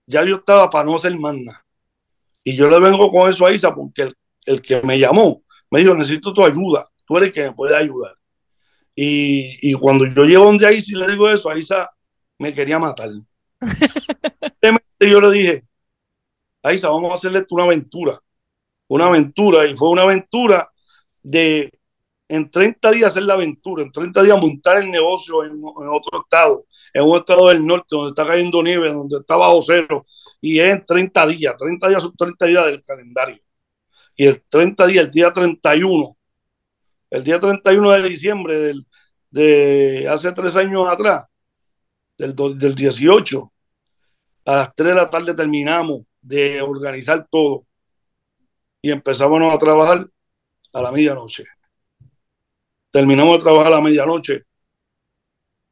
ya 0.06 0.24
yo 0.24 0.36
estaba 0.36 0.68
para 0.68 0.84
no 0.84 0.96
hacer 0.96 1.16
más 1.16 1.34
nada. 1.36 1.64
Y 2.42 2.56
yo 2.56 2.68
le 2.68 2.80
vengo 2.80 3.10
con 3.10 3.30
eso 3.30 3.46
a 3.46 3.52
Isa 3.52 3.72
porque 3.72 4.02
el, 4.02 4.16
el 4.46 4.62
que 4.62 4.82
me 4.82 4.98
llamó 4.98 5.42
me 5.70 5.80
dijo, 5.80 5.94
necesito 5.94 6.32
tu 6.34 6.44
ayuda, 6.44 6.90
tú 7.06 7.16
eres 7.16 7.28
el 7.28 7.34
que 7.34 7.42
me 7.42 7.52
puede 7.52 7.76
ayudar. 7.76 8.14
Y, 8.94 9.72
cuando 9.74 10.06
yo 10.06 10.24
llego 10.24 10.44
donde 10.44 10.66
ahí, 10.66 10.80
si 10.80 10.94
le 10.94 11.08
digo 11.08 11.28
eso, 11.30 11.48
Aisa 11.48 11.88
me 12.38 12.52
quería 12.52 12.78
matar. 12.78 13.10
yo 15.00 15.20
le 15.20 15.30
dije, 15.30 15.64
Aisa, 16.62 16.90
vamos 16.90 17.10
a 17.12 17.14
hacerle 17.14 17.46
una 17.50 17.64
aventura. 17.64 18.18
Una 18.88 19.06
aventura. 19.06 19.66
Y 19.66 19.74
fue 19.74 19.88
una 19.88 20.02
aventura 20.02 20.70
de 21.22 21.72
en 22.28 22.50
30 22.50 22.92
días 22.92 23.12
hacer 23.12 23.24
la 23.24 23.34
aventura, 23.34 23.82
en 23.82 23.90
30 23.90 24.22
días 24.22 24.40
montar 24.40 24.76
el 24.76 24.90
negocio 24.90 25.42
en, 25.44 25.60
otro 25.64 26.22
estado, 26.22 26.64
en 26.94 27.02
un 27.02 27.18
estado 27.18 27.48
del 27.48 27.66
norte 27.66 27.86
donde 27.90 28.10
está 28.10 28.24
cayendo 28.24 28.62
nieve, 28.62 28.92
donde 28.92 29.18
está 29.18 29.36
bajo 29.36 29.60
cero, 29.60 30.04
y 30.40 30.60
es 30.60 30.72
en 30.72 30.86
30 30.86 31.26
días, 31.26 31.54
30 31.58 31.88
días 31.88 32.02
son 32.02 32.14
30 32.16 32.46
días 32.46 32.66
del 32.66 32.82
calendario. 32.82 33.42
Y 34.20 34.26
el 34.26 34.42
30 34.42 34.86
días, 34.86 35.04
el 35.06 35.10
día 35.10 35.32
31, 35.32 36.16
el 37.08 37.24
día 37.24 37.40
31 37.40 37.90
de 37.92 38.02
diciembre 38.06 38.58
del, 38.58 38.86
de 39.30 40.06
hace 40.10 40.30
tres 40.32 40.54
años 40.58 40.86
atrás, 40.90 41.24
del, 42.18 42.34
del 42.58 42.74
18, 42.74 43.50
a 44.44 44.56
las 44.56 44.74
3 44.74 44.90
de 44.90 44.94
la 44.94 45.08
tarde 45.08 45.32
terminamos 45.32 46.02
de 46.20 46.60
organizar 46.60 47.26
todo 47.30 47.64
y 48.82 48.90
empezamos 48.90 49.54
a 49.54 49.56
trabajar 49.56 50.06
a 50.74 50.82
la 50.82 50.92
medianoche. 50.92 51.46
Terminamos 52.90 53.38
de 53.38 53.44
trabajar 53.44 53.68
a 53.68 53.76
la 53.76 53.80
medianoche, 53.80 54.42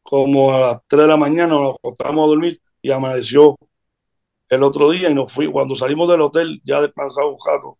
como 0.02 0.54
a 0.54 0.58
las 0.58 0.78
3 0.87 1.02
de 1.02 1.08
la 1.08 1.18
mañana 1.18 1.52
nos 1.52 1.76
acostamos 1.76 2.24
a 2.24 2.28
dormir 2.28 2.62
y 2.80 2.92
amaneció 2.92 3.58
el 4.48 4.62
otro 4.62 4.88
día 4.88 5.11
y 5.11 5.14
nos 5.14 5.30
fui. 5.30 5.52
Cuando 5.52 5.74
salimos 5.74 6.08
del 6.08 6.22
hotel, 6.22 6.62
ya 6.64 6.80
descansado 6.80 7.28
un 7.28 7.37
rato, 7.46 7.78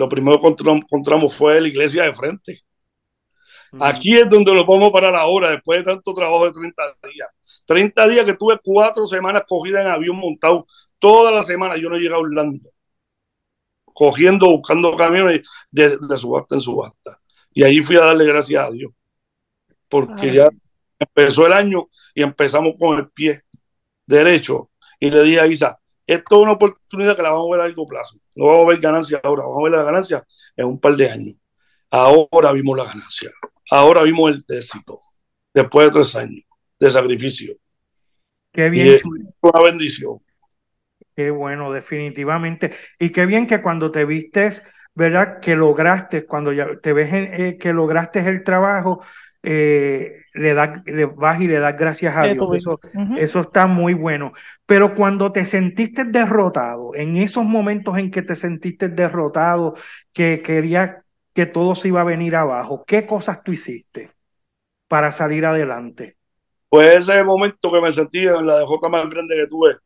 lo 0.00 0.08
primero 0.08 0.40
que 0.40 0.46
encontramos 0.46 1.34
fue 1.34 1.60
la 1.60 1.68
iglesia 1.68 2.04
de 2.04 2.14
frente. 2.14 2.62
Aquí 3.78 4.16
es 4.16 4.26
donde 4.30 4.50
nos 4.54 4.66
vamos 4.66 4.90
para 4.90 5.10
la 5.10 5.26
hora 5.26 5.50
después 5.50 5.80
de 5.80 5.84
tanto 5.84 6.14
trabajo 6.14 6.46
de 6.46 6.52
30 6.52 6.82
días. 7.12 7.28
30 7.66 8.08
días 8.08 8.24
que 8.24 8.32
tuve 8.32 8.58
cuatro 8.64 9.04
semanas 9.04 9.42
cogida 9.46 9.82
en 9.82 9.88
avión 9.88 10.16
montado. 10.16 10.66
Toda 10.98 11.30
la 11.30 11.42
semana 11.42 11.76
yo 11.76 11.90
no 11.90 11.96
llegué 11.96 12.14
a 12.14 12.18
Orlando. 12.18 12.70
Cogiendo, 13.84 14.46
buscando 14.46 14.96
camiones 14.96 15.46
de, 15.70 15.98
de 15.98 16.16
subasta 16.16 16.54
en 16.54 16.60
subasta. 16.62 17.20
Y 17.52 17.62
ahí 17.62 17.82
fui 17.82 17.96
a 17.96 18.06
darle 18.06 18.24
gracias 18.24 18.66
a 18.66 18.70
Dios. 18.70 18.92
Porque 19.86 20.32
ya 20.32 20.48
empezó 20.98 21.46
el 21.46 21.52
año 21.52 21.90
y 22.14 22.22
empezamos 22.22 22.72
con 22.78 22.96
el 22.98 23.10
pie 23.10 23.42
derecho. 24.06 24.70
Y 24.98 25.10
le 25.10 25.22
dije 25.24 25.40
a 25.40 25.46
Isa, 25.46 25.79
esto 26.14 26.36
es 26.36 26.42
una 26.42 26.52
oportunidad 26.52 27.14
que 27.14 27.22
la 27.22 27.30
vamos 27.30 27.48
a 27.48 27.50
ver 27.52 27.60
a 27.60 27.68
largo 27.68 27.86
plazo. 27.86 28.18
No 28.34 28.46
vamos 28.46 28.64
a 28.64 28.68
ver 28.68 28.80
ganancias 28.80 29.20
ahora, 29.22 29.44
vamos 29.44 29.60
a 29.60 29.62
ver 29.62 29.72
la 29.72 29.84
ganancia 29.84 30.26
en 30.56 30.66
un 30.66 30.80
par 30.80 30.96
de 30.96 31.08
años. 31.08 31.36
Ahora 31.88 32.50
vimos 32.50 32.76
la 32.76 32.84
ganancia. 32.84 33.30
Ahora 33.70 34.02
vimos 34.02 34.32
el 34.32 34.56
éxito, 34.56 34.98
después 35.54 35.86
de 35.86 35.92
tres 35.92 36.16
años 36.16 36.44
de 36.80 36.90
sacrificio. 36.90 37.54
Qué 38.52 38.68
bien. 38.70 38.98
una 39.40 39.60
bendición. 39.64 40.18
Qué 41.14 41.30
bueno, 41.30 41.70
definitivamente. 41.70 42.74
Y 42.98 43.10
qué 43.10 43.26
bien 43.26 43.46
que 43.46 43.62
cuando 43.62 43.92
te 43.92 44.04
vistes, 44.04 44.64
¿verdad? 44.94 45.38
Que 45.38 45.54
lograste, 45.54 46.26
cuando 46.26 46.52
ya 46.52 46.76
te 46.80 46.92
ves 46.92 47.12
eh, 47.12 47.56
que 47.56 47.72
lograste 47.72 48.18
el 48.18 48.42
trabajo, 48.42 49.04
eh, 49.42 50.22
le, 50.34 50.54
das, 50.54 50.82
le 50.84 51.06
vas 51.06 51.40
y 51.40 51.48
le 51.48 51.58
das 51.58 51.76
gracias 51.76 52.16
a 52.16 52.24
Dios. 52.26 52.48
Eso, 52.54 52.80
eso 53.16 53.40
está 53.40 53.66
muy 53.66 53.94
bueno. 53.94 54.32
Pero 54.66 54.94
cuando 54.94 55.32
te 55.32 55.44
sentiste 55.44 56.04
derrotado, 56.04 56.94
en 56.94 57.16
esos 57.16 57.44
momentos 57.44 57.98
en 57.98 58.10
que 58.10 58.22
te 58.22 58.36
sentiste 58.36 58.88
derrotado, 58.88 59.74
que 60.12 60.42
querías 60.42 60.96
que 61.34 61.46
todo 61.46 61.74
se 61.74 61.88
iba 61.88 62.00
a 62.00 62.04
venir 62.04 62.36
abajo. 62.36 62.84
¿Qué 62.86 63.06
cosas 63.06 63.42
tú 63.42 63.52
hiciste 63.52 64.10
para 64.88 65.12
salir 65.12 65.46
adelante? 65.46 66.16
Pues 66.68 66.88
ese 66.90 67.12
es 67.12 67.18
el 67.18 67.24
momento 67.24 67.70
que 67.70 67.80
me 67.80 67.92
sentí 67.92 68.26
en 68.26 68.46
la 68.46 68.60
DJ 68.60 68.88
más 68.90 69.08
grande 69.08 69.36
que 69.36 69.46
tuve. 69.46 69.76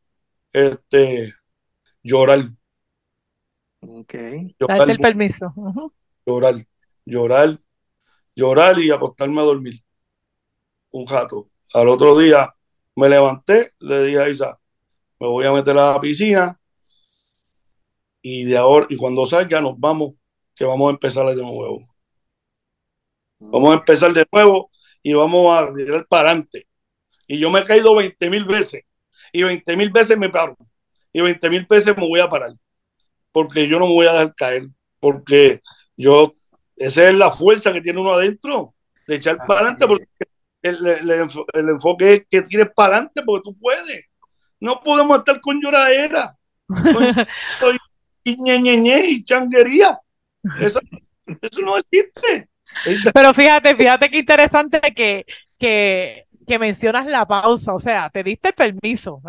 Este, 0.52 1.34
llorar. 2.02 2.40
Ok. 3.80 4.14
Darte 4.58 4.92
el 4.92 4.98
permiso. 4.98 5.52
Llorar, 6.26 6.66
llorar, 7.04 7.58
llorar 8.34 8.78
y 8.78 8.90
acostarme 8.90 9.40
a 9.40 9.44
dormir. 9.44 9.82
Un 10.90 11.06
jato. 11.06 11.50
Al 11.72 11.88
otro 11.88 12.16
día 12.18 12.54
me 12.96 13.08
levanté, 13.08 13.72
le 13.80 14.04
dije 14.04 14.20
a 14.20 14.28
Isa, 14.28 14.58
me 15.18 15.26
voy 15.26 15.44
a 15.46 15.52
meter 15.52 15.76
a 15.78 15.92
la 15.92 16.00
piscina 16.00 16.60
y 18.22 18.44
de 18.44 18.56
ahora, 18.56 18.86
y 18.88 18.96
cuando 18.96 19.26
salga 19.26 19.60
nos 19.60 19.78
vamos 19.78 20.14
que 20.54 20.64
vamos 20.64 20.88
a 20.88 20.92
empezar 20.92 21.26
de 21.26 21.42
nuevo. 21.42 21.80
Vamos 23.38 23.70
a 23.70 23.74
empezar 23.74 24.12
de 24.12 24.24
nuevo 24.32 24.70
y 25.02 25.12
vamos 25.12 25.58
a 25.58 25.72
tirar 25.72 26.06
para 26.06 26.30
adelante. 26.30 26.66
Y 27.26 27.38
yo 27.38 27.50
me 27.50 27.60
he 27.60 27.64
caído 27.64 27.94
20 27.94 28.30
mil 28.30 28.44
veces. 28.44 28.82
Y 29.32 29.42
20 29.42 29.76
mil 29.76 29.90
veces 29.90 30.16
me 30.16 30.28
paro. 30.28 30.56
Y 31.12 31.20
20 31.20 31.50
mil 31.50 31.66
veces 31.68 31.96
me 31.96 32.06
voy 32.06 32.20
a 32.20 32.28
parar. 32.28 32.52
Porque 33.32 33.68
yo 33.68 33.78
no 33.78 33.86
me 33.86 33.92
voy 33.92 34.06
a 34.06 34.12
dejar 34.12 34.34
caer. 34.34 34.68
Porque 35.00 35.60
yo, 35.96 36.34
esa 36.76 37.04
es 37.04 37.14
la 37.14 37.30
fuerza 37.30 37.72
que 37.72 37.80
tiene 37.80 38.00
uno 38.00 38.12
adentro. 38.12 38.74
De 39.06 39.16
echar 39.16 39.37
para 39.46 39.60
adelante. 39.60 39.87
Porque 39.87 40.06
el, 40.62 41.68
enfoque 41.68 42.14
es 42.14 42.22
que 42.30 42.42
tires 42.42 42.70
para 42.74 42.96
adelante 42.96 43.22
porque 43.24 43.42
tú 43.44 43.58
puedes. 43.58 44.04
No 44.60 44.80
podemos 44.82 45.18
estar 45.18 45.40
con 45.40 45.60
lloradera. 45.60 46.34
y 48.24 48.37
ñe, 48.37 49.06
y 49.06 49.24
changuería. 49.24 49.98
Eso, 50.60 50.80
no 51.62 51.76
existe. 51.76 52.48
Pero 53.12 53.34
fíjate, 53.34 53.76
fíjate 53.76 54.10
qué 54.10 54.18
interesante 54.18 54.80
que, 54.80 55.24
que 55.58 56.24
que 56.46 56.59
mencionas 56.59 57.07
la 57.07 57.26
pausa, 57.26 57.74
o 57.74 57.78
sea, 57.78 58.11
te 58.11 58.22
diste 58.22 58.48
el 58.48 58.54
permiso. 58.54 59.20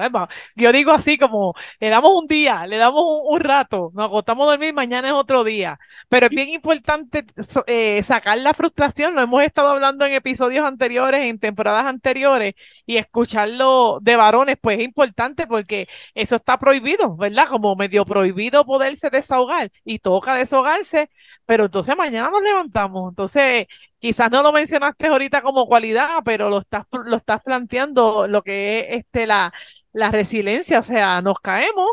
Yo 0.55 0.71
digo 0.71 0.91
así 0.91 1.17
como, 1.17 1.53
le 1.79 1.89
damos 1.89 2.11
un 2.21 2.27
día, 2.27 2.65
le 2.67 2.77
damos 2.77 3.03
un, 3.25 3.39
rato, 3.39 3.91
nos 3.93 4.07
acostamos 4.07 4.47
a 4.47 4.51
dormir, 4.51 4.73
mañana 4.73 5.09
es 5.09 5.13
otro 5.13 5.43
día. 5.43 5.79
Pero 6.09 6.27
es 6.27 6.31
bien 6.31 6.49
importante 6.49 7.25
eh, 7.67 8.03
sacar 8.03 8.37
la 8.39 8.53
frustración, 8.53 9.15
lo 9.15 9.21
hemos 9.21 9.43
estado 9.43 9.69
hablando 9.69 10.05
en 10.05 10.13
episodios 10.13 10.65
anteriores, 10.65 11.21
en 11.21 11.39
temporadas 11.39 11.85
anteriores, 11.85 12.55
y 12.85 12.97
escucharlo 12.97 13.99
de 14.01 14.15
varones, 14.15 14.57
pues 14.61 14.79
es 14.79 14.85
importante 14.85 15.47
porque 15.47 15.87
eso 16.13 16.35
está 16.35 16.57
prohibido, 16.57 17.15
¿verdad? 17.15 17.47
Como 17.49 17.75
medio 17.75 18.05
prohibido 18.05 18.65
poderse 18.65 19.09
desahogar 19.09 19.71
y 19.83 19.99
toca 19.99 20.35
desahogarse, 20.35 21.09
pero 21.45 21.65
entonces 21.65 21.95
mañana 21.97 22.29
nos 22.29 22.41
levantamos. 22.41 23.11
Entonces, 23.11 23.67
quizás 24.05 24.29
no 24.29 24.43
lo 24.43 24.51
mencionaste 24.51 25.07
ahorita 25.07 25.41
como 25.41 25.65
cualidad, 25.65 26.19
pero 26.23 26.47
lo 26.47 26.59
estás, 26.59 26.85
lo 27.05 27.17
estás 27.17 27.41
planteando 27.41 28.27
lo 28.27 28.43
que 28.43 28.79
es 28.79 28.85
este, 28.99 29.25
la, 29.25 29.51
la 29.93 30.11
resiliencia, 30.11 30.79
o 30.79 30.83
sea, 30.83 31.23
nos 31.23 31.39
caemos, 31.39 31.89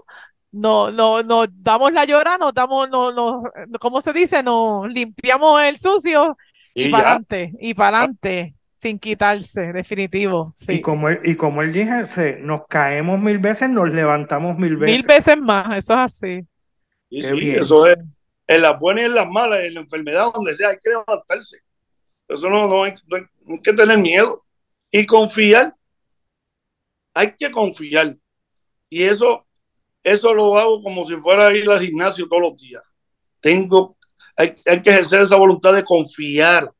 no, 0.50 0.90
no, 0.90 1.22
nos 1.22 1.48
damos 1.50 1.90
la 1.90 2.04
llora, 2.04 2.36
nos 2.36 2.52
damos, 2.52 2.90
no, 2.90 3.12
no, 3.12 3.44
¿cómo 3.80 4.02
se 4.02 4.12
dice? 4.12 4.42
Nos 4.42 4.88
limpiamos 4.90 5.62
el 5.62 5.78
sucio 5.78 6.36
y, 6.74 6.90
para 6.90 7.12
adelante, 7.12 7.54
y 7.58 7.72
para 7.72 7.98
adelante, 8.00 8.54
sin 8.76 8.98
quitarse, 8.98 9.72
definitivo. 9.72 10.54
Y 10.68 10.82
como 10.82 11.08
él, 11.08 11.18
y 11.24 11.34
como 11.36 11.62
él 11.62 11.72
dice, 11.72 12.36
nos 12.42 12.66
caemos 12.66 13.20
mil 13.20 13.38
veces, 13.38 13.70
nos 13.70 13.88
levantamos 13.88 14.58
mil 14.58 14.76
veces. 14.76 14.98
Mil 14.98 15.06
veces 15.06 15.38
más, 15.38 15.78
eso 15.78 15.94
es 15.94 15.98
así. 15.98 16.46
Y 17.08 17.22
sí, 17.22 17.50
eso 17.52 17.86
es 17.86 17.96
en 18.46 18.60
las 18.60 18.78
buenas 18.78 19.04
y 19.04 19.06
en 19.06 19.14
las 19.14 19.28
malas, 19.30 19.60
en 19.60 19.72
la 19.72 19.80
enfermedad, 19.80 20.26
donde 20.34 20.52
sea, 20.52 20.68
hay 20.68 20.78
que 20.78 20.90
levantarse. 20.90 21.62
Eso 22.28 22.48
no, 22.48 22.66
no, 22.66 22.84
hay, 22.84 22.94
que 23.62 23.72
tener 23.72 23.98
miedo. 23.98 24.44
Y 24.90 25.06
confiar. 25.06 25.74
Hay 27.14 27.34
que 27.36 27.50
confiar. 27.50 28.16
Y 28.88 29.02
eso, 29.02 29.46
eso 30.02 30.34
lo 30.34 30.58
hago 30.58 30.82
como 30.82 31.04
si 31.04 31.16
fuera 31.16 31.48
a 31.48 31.54
ir 31.54 31.68
al 31.70 31.80
gimnasio 31.80 32.28
todos 32.28 32.42
los 32.42 32.56
días. 32.56 32.82
Tengo, 33.40 33.96
hay, 34.36 34.54
hay 34.66 34.82
que 34.82 34.90
ejercer 34.90 35.20
esa 35.20 35.36
voluntad 35.36 35.74
de 35.74 35.84
confiar. 35.84 36.70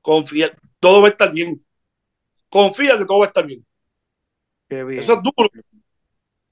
Confiar. 0.00 0.56
Todo 0.78 1.02
va 1.02 1.08
a 1.08 1.10
estar 1.10 1.32
bien. 1.32 1.64
Confía 2.48 2.98
que 2.98 3.04
todo 3.04 3.20
va 3.20 3.26
a 3.26 3.28
estar 3.28 3.46
bien. 3.46 3.64
Eso 4.68 5.14
es 5.14 5.22
duro. 5.22 5.48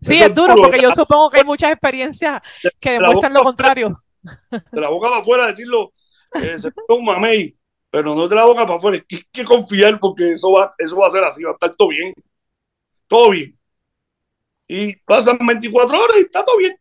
Sí, 0.00 0.22
es, 0.22 0.33
duro, 0.33 0.54
porque 0.54 0.81
yo 0.81 0.92
supongo 0.92 1.31
que 1.31 1.38
hay 1.38 1.44
muchas 1.44 1.72
experiencias 1.72 2.40
que 2.78 2.92
demuestran 2.92 3.33
lo 3.33 3.42
contrario. 3.42 4.02
De 4.22 4.81
la 4.81 4.88
boca 4.88 5.09
para 5.09 5.20
afuera 5.20 5.46
decirlo, 5.46 5.92
eh, 6.35 6.57
se 6.59 6.70
un 6.88 7.04
mamey, 7.04 7.57
pero 7.90 8.14
no 8.14 8.29
de 8.29 8.37
la 8.37 8.44
boca 8.44 8.66
para 8.66 8.77
afuera. 8.77 9.05
Hay 9.11 9.22
que 9.33 9.44
confiar 9.44 9.98
porque 9.98 10.33
eso 10.33 10.53
va, 10.53 10.74
eso 10.79 10.96
va 10.96 11.07
a 11.07 11.11
ser 11.11 11.24
así, 11.24 11.42
va 11.42 11.51
a 11.51 11.55
estar 11.55 11.74
todo 11.74 11.88
bien. 11.88 12.12
Todo 13.07 13.31
bien. 13.31 13.59
Y 14.66 14.96
pasan 14.96 15.38
24 15.38 15.98
horas 15.98 16.16
y 16.18 16.20
está 16.20 16.44
todo 16.44 16.59
bien. 16.59 16.77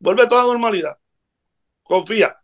Vuelve 0.00 0.22
a 0.22 0.28
toda 0.28 0.44
normalidad. 0.44 0.98
Confía. 1.82 2.36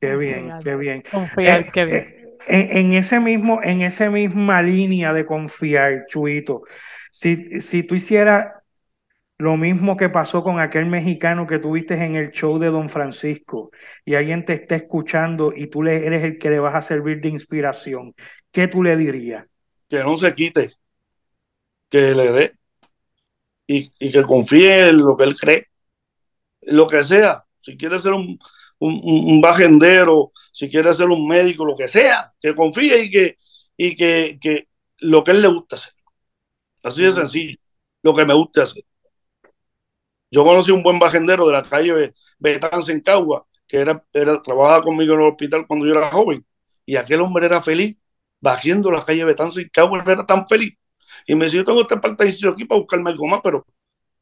Qué 0.00 0.16
bien, 0.16 0.52
qué 0.62 0.76
bien. 0.76 1.02
Confiar, 1.10 1.60
eh, 1.60 1.70
qué 1.72 1.84
bien. 1.84 1.96
Eh, 1.96 2.36
en, 2.48 2.76
en, 2.76 2.92
ese 2.94 3.20
mismo, 3.20 3.62
en 3.62 3.82
esa 3.82 4.10
misma 4.10 4.62
línea 4.62 5.12
de 5.12 5.24
confiar, 5.24 6.06
Chuito, 6.06 6.64
si, 7.10 7.60
si 7.60 7.82
tú 7.82 7.94
hicieras 7.94 8.52
lo 9.38 9.56
mismo 9.56 9.96
que 9.96 10.08
pasó 10.08 10.42
con 10.42 10.58
aquel 10.60 10.86
mexicano 10.86 11.46
que 11.46 11.58
tuviste 11.58 11.94
en 11.94 12.16
el 12.16 12.30
show 12.30 12.58
de 12.58 12.68
Don 12.68 12.88
Francisco 12.88 13.70
y 14.04 14.14
alguien 14.14 14.44
te 14.44 14.54
está 14.54 14.76
escuchando 14.76 15.52
y 15.54 15.66
tú 15.66 15.82
le, 15.82 16.06
eres 16.06 16.24
el 16.24 16.38
que 16.38 16.50
le 16.50 16.58
vas 16.58 16.74
a 16.74 16.82
servir 16.82 17.20
de 17.20 17.28
inspiración. 17.28 18.14
¿Qué 18.50 18.68
tú 18.68 18.82
le 18.82 18.96
dirías? 18.96 19.46
Que 19.88 20.02
no 20.02 20.16
se 20.16 20.34
quite, 20.34 20.70
que 21.90 22.14
le 22.14 22.32
dé 22.32 22.52
y, 23.66 23.90
que 24.10 24.22
confíe 24.22 24.88
en 24.88 24.98
lo 24.98 25.16
que 25.16 25.24
él 25.24 25.36
cree, 25.36 25.68
lo 26.62 26.86
que 26.86 27.02
sea. 27.02 27.44
Si 27.58 27.76
quiere 27.76 27.98
ser 27.98 28.12
un, 28.14 28.38
un, 28.78 29.40
bajendero, 29.40 30.30
si 30.52 30.70
quiere 30.70 30.94
ser 30.94 31.08
un 31.08 31.26
médico, 31.26 31.64
lo 31.64 31.76
que 31.76 31.88
sea, 31.88 32.30
que 32.40 32.54
confíe 32.54 33.04
y 33.04 33.10
que, 33.10 33.38
y 33.76 33.96
que, 33.96 34.38
que 34.40 34.68
lo 34.98 35.22
que 35.24 35.32
él 35.32 35.42
le 35.42 35.48
gusta 35.48 35.76
hacer. 35.76 35.94
Así 36.82 37.02
de 37.04 37.10
sencillo, 37.10 37.58
lo 38.02 38.14
que 38.14 38.24
me 38.24 38.34
gusta 38.34 38.62
hacer. 38.62 38.84
Yo 40.36 40.44
conocí 40.44 40.70
un 40.70 40.82
buen 40.82 40.98
bajendero 40.98 41.46
de 41.46 41.54
la 41.54 41.62
calle 41.62 42.12
Betance 42.38 42.92
en 42.92 43.00
Cagua, 43.00 43.46
que 43.66 43.78
era, 43.78 44.04
era, 44.12 44.42
trabajaba 44.42 44.82
conmigo 44.82 45.14
en 45.14 45.20
el 45.22 45.28
hospital 45.28 45.66
cuando 45.66 45.86
yo 45.86 45.92
era 45.92 46.10
joven, 46.10 46.44
y 46.84 46.96
aquel 46.96 47.22
hombre 47.22 47.46
era 47.46 47.62
feliz, 47.62 47.96
bajando 48.38 48.90
la 48.90 49.02
calle 49.02 49.24
Betance 49.24 49.62
en 49.62 49.70
Cagua, 49.70 50.04
era 50.06 50.26
tan 50.26 50.46
feliz. 50.46 50.76
Y 51.26 51.34
me 51.34 51.46
decía, 51.46 51.60
yo 51.60 51.64
tengo 51.64 51.80
este 51.80 51.94
apartamento 51.94 52.50
aquí 52.50 52.66
para 52.66 52.78
buscarme 52.78 53.08
algo 53.12 53.26
más, 53.26 53.40
pero 53.42 53.64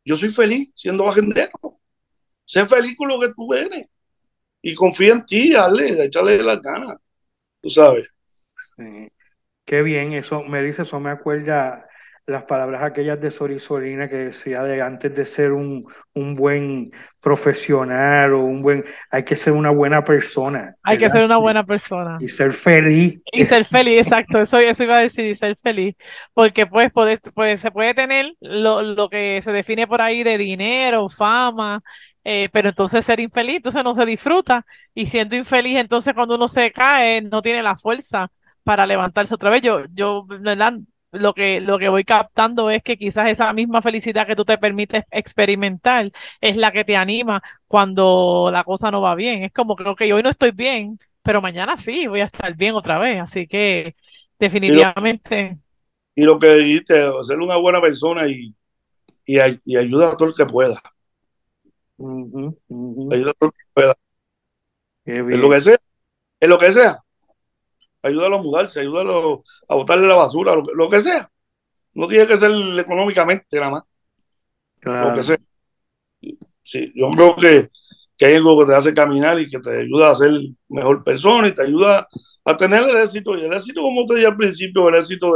yo 0.04 0.16
soy 0.16 0.28
feliz 0.28 0.70
siendo 0.76 1.02
bajendero. 1.02 1.80
Sé 2.44 2.64
feliz 2.64 2.94
con 2.96 3.08
lo 3.08 3.18
que 3.18 3.30
tú 3.34 3.52
eres. 3.52 3.86
Y 4.62 4.72
confía 4.72 5.14
en 5.14 5.26
ti, 5.26 5.52
dale, 5.52 6.04
échale 6.04 6.40
las 6.44 6.62
ganas. 6.62 6.96
Tú 7.60 7.68
sabes. 7.70 8.06
Qué 9.64 9.82
bien, 9.82 10.12
eso 10.12 10.44
me 10.44 10.62
dice, 10.62 10.82
eso 10.82 11.00
me 11.00 11.10
acuerda 11.10 11.88
las 12.26 12.44
palabras 12.44 12.82
aquellas 12.82 13.20
de 13.20 13.30
Sori 13.30 13.60
Solina 13.60 14.08
que 14.08 14.16
decía 14.16 14.62
de 14.62 14.80
antes 14.80 15.14
de 15.14 15.24
ser 15.26 15.52
un, 15.52 15.84
un, 16.14 16.34
buen 16.34 16.90
profesional 17.20 18.32
o 18.32 18.40
un 18.40 18.62
buen, 18.62 18.82
hay 19.10 19.24
que 19.24 19.36
ser 19.36 19.52
una 19.52 19.70
buena 19.70 20.04
persona. 20.04 20.74
Hay 20.82 20.96
que 20.96 21.10
ser 21.10 21.24
una 21.24 21.36
buena 21.36 21.64
persona. 21.64 22.16
Y 22.20 22.28
ser 22.28 22.52
feliz. 22.52 23.22
Y 23.30 23.44
ser 23.44 23.66
feliz, 23.66 24.00
exacto, 24.00 24.40
eso, 24.40 24.58
eso 24.58 24.84
iba 24.84 24.96
a 24.96 25.00
decir, 25.00 25.26
y 25.26 25.34
ser 25.34 25.56
feliz. 25.62 25.96
Porque 26.32 26.66
pues, 26.66 26.90
pues 27.34 27.60
se 27.60 27.70
puede 27.70 27.92
tener 27.92 28.32
lo, 28.40 28.82
lo, 28.82 29.10
que 29.10 29.42
se 29.42 29.52
define 29.52 29.86
por 29.86 30.00
ahí 30.00 30.22
de 30.22 30.38
dinero, 30.38 31.10
fama, 31.10 31.82
eh, 32.24 32.48
pero 32.52 32.70
entonces 32.70 33.04
ser 33.04 33.20
infeliz, 33.20 33.56
entonces 33.56 33.84
no 33.84 33.94
se 33.94 34.06
disfruta. 34.06 34.64
Y 34.94 35.06
siendo 35.06 35.36
infeliz, 35.36 35.76
entonces 35.76 36.14
cuando 36.14 36.36
uno 36.36 36.48
se 36.48 36.72
cae, 36.72 37.20
no 37.20 37.42
tiene 37.42 37.62
la 37.62 37.76
fuerza 37.76 38.30
para 38.62 38.86
levantarse 38.86 39.34
otra 39.34 39.50
vez. 39.50 39.60
Yo, 39.60 39.84
yo, 39.92 40.24
¿verdad? 40.26 40.74
Lo 41.14 41.34
que, 41.34 41.60
lo 41.60 41.78
que 41.78 41.88
voy 41.88 42.04
captando 42.04 42.70
es 42.70 42.82
que 42.82 42.96
quizás 42.96 43.30
esa 43.30 43.52
misma 43.52 43.80
felicidad 43.82 44.26
que 44.26 44.36
tú 44.36 44.44
te 44.44 44.58
permites 44.58 45.04
experimentar 45.10 46.10
es 46.40 46.56
la 46.56 46.70
que 46.72 46.84
te 46.84 46.96
anima 46.96 47.42
cuando 47.66 48.50
la 48.52 48.64
cosa 48.64 48.90
no 48.90 49.00
va 49.00 49.14
bien. 49.14 49.44
Es 49.44 49.52
como 49.52 49.76
que, 49.76 49.84
ok, 49.84 50.02
hoy 50.12 50.22
no 50.22 50.30
estoy 50.30 50.50
bien, 50.50 50.98
pero 51.22 51.40
mañana 51.40 51.76
sí 51.76 52.06
voy 52.06 52.20
a 52.20 52.26
estar 52.26 52.54
bien 52.56 52.74
otra 52.74 52.98
vez. 52.98 53.20
Así 53.20 53.46
que 53.46 53.94
definitivamente. 54.38 55.58
Y 56.14 56.22
lo, 56.22 56.38
que 56.38 56.54
dijiste, 56.54 57.10
ser 57.22 57.38
una 57.38 57.56
buena 57.56 57.80
persona 57.80 58.28
y, 58.28 58.54
y, 59.24 59.38
ayuda 59.38 60.12
a 60.12 60.16
todo 60.16 60.28
el 60.28 60.34
que 60.34 60.46
pueda. 60.46 60.80
Ayuda 61.98 63.30
a 63.30 63.34
todo 63.34 63.48
el 63.48 63.52
que 63.52 63.64
pueda. 63.72 63.96
En 65.06 65.40
lo 65.40 65.50
que 65.50 65.60
sea. 65.60 65.78
En 66.40 66.50
lo 66.50 66.58
que 66.58 66.72
sea 66.72 67.03
ayúdalo 68.04 68.36
a 68.36 68.42
mudarse, 68.42 68.80
ayúdalo 68.80 69.42
a 69.68 69.74
botarle 69.74 70.06
la 70.06 70.16
basura, 70.16 70.54
lo, 70.54 70.88
que 70.88 71.00
sea. 71.00 71.30
No 71.94 72.06
tiene 72.06 72.26
que 72.26 72.36
ser 72.36 72.50
económicamente 72.78 73.56
nada 73.56 73.70
más. 73.70 73.82
Lo 74.82 75.14
que 75.14 75.22
sea. 75.22 75.38
Sí, 76.62 76.92
yo 76.94 77.10
creo 77.10 77.36
que, 77.36 77.70
que, 78.16 78.26
hay 78.26 78.34
algo 78.34 78.58
que 78.60 78.66
te 78.66 78.74
hace 78.76 78.94
caminar 78.94 79.38
y 79.40 79.48
que 79.48 79.58
te 79.58 79.80
ayuda 79.80 80.10
a 80.10 80.14
ser 80.14 80.32
mejor 80.68 81.02
persona 81.04 81.48
y 81.48 81.52
te 81.52 81.62
ayuda 81.62 82.06
a 82.44 82.56
tener 82.56 82.88
el 82.88 82.96
éxito. 82.96 83.36
Y 83.36 83.44
el 83.44 83.52
éxito, 83.52 83.82
como 83.82 84.04
te 84.06 84.14
dije 84.14 84.26
al 84.26 84.36
principio, 84.36 84.88
el 84.88 84.96
éxito 84.96 85.32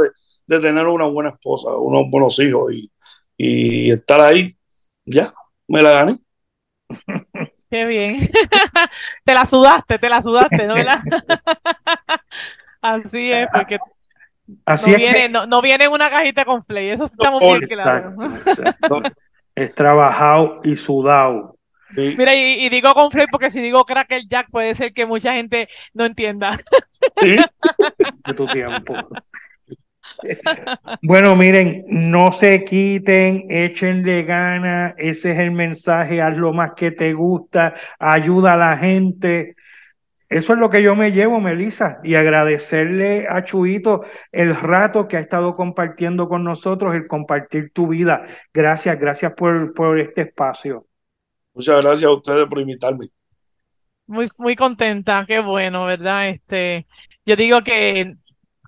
de, 0.47 0.59
tener 0.59 0.85
una 0.87 1.05
buena 1.05 1.29
esposa, 1.29 1.75
unos 1.75 2.03
buenos 2.09 2.39
hijos 2.39 2.73
y, 2.73 2.91
y 3.37 3.91
estar 3.91 4.21
ahí. 4.21 4.55
Ya, 5.05 5.33
me 5.67 5.81
la 5.81 5.91
gané. 5.91 6.19
Qué 7.69 7.85
bien. 7.85 8.17
te 9.23 9.33
la 9.33 9.45
sudaste, 9.45 9.99
te 9.99 10.09
la 10.09 10.23
sudaste, 10.23 10.65
¿no? 10.65 10.75
Así 12.81 13.31
es, 13.31 13.47
porque 13.53 13.77
Así 14.65 14.91
no, 14.91 14.97
viene, 14.97 15.29
no, 15.29 15.61
viene 15.61 15.87
una 15.87 16.09
cajita 16.09 16.45
con 16.45 16.63
play, 16.63 16.89
eso 16.89 17.05
estamos 17.05 17.39
bien 17.41 17.61
claros. 17.67 18.13
es 19.55 19.75
trabajado 19.75 20.59
y 20.63 20.75
sudado. 20.75 21.55
Mira, 21.91 22.35
y, 22.35 22.69
digo 22.69 22.93
con 22.93 23.09
Flay 23.09 23.25
porque 23.31 23.49
si 23.49 23.61
digo 23.61 23.83
Cracker 23.83 24.21
Jack 24.27 24.49
puede 24.51 24.75
ser 24.75 24.93
que 24.93 25.07
mucha 25.07 25.33
gente 25.33 25.67
no 25.93 26.05
entienda. 26.05 26.59
¿Sí? 27.19 27.35
De 28.25 28.33
tu 28.33 28.47
tiempo. 28.47 28.95
Bueno, 31.01 31.35
miren, 31.35 31.85
no 31.87 32.31
se 32.31 32.63
quiten, 32.65 33.45
echen 33.47 34.03
de 34.03 34.23
gana, 34.23 34.93
ese 34.97 35.31
es 35.31 35.37
el 35.37 35.51
mensaje, 35.51 36.21
haz 36.21 36.35
lo 36.35 36.51
más 36.51 36.71
que 36.75 36.91
te 36.91 37.13
gusta, 37.13 37.73
ayuda 37.99 38.55
a 38.55 38.57
la 38.57 38.77
gente. 38.77 39.55
Eso 40.29 40.53
es 40.53 40.59
lo 40.59 40.69
que 40.69 40.83
yo 40.83 40.95
me 40.95 41.11
llevo, 41.11 41.41
Melissa, 41.41 41.99
y 42.03 42.13
agradecerle 42.13 43.25
a 43.27 43.43
Chuito 43.43 44.03
el 44.31 44.55
rato 44.55 45.07
que 45.07 45.17
ha 45.17 45.21
estado 45.21 45.55
compartiendo 45.55 46.29
con 46.29 46.43
nosotros, 46.43 46.95
el 46.95 47.07
compartir 47.07 47.71
tu 47.73 47.87
vida. 47.87 48.27
Gracias, 48.53 48.99
gracias 48.99 49.33
por, 49.33 49.73
por 49.73 49.99
este 49.99 50.21
espacio. 50.21 50.85
Muchas 51.55 51.83
gracias 51.83 52.07
a 52.07 52.13
ustedes 52.13 52.45
por 52.47 52.59
invitarme. 52.59 53.09
Muy, 54.05 54.29
muy 54.37 54.55
contenta, 54.55 55.25
qué 55.27 55.39
bueno, 55.39 55.85
¿verdad? 55.85 56.29
Este, 56.29 56.85
yo 57.25 57.35
digo 57.35 57.63
que 57.63 58.15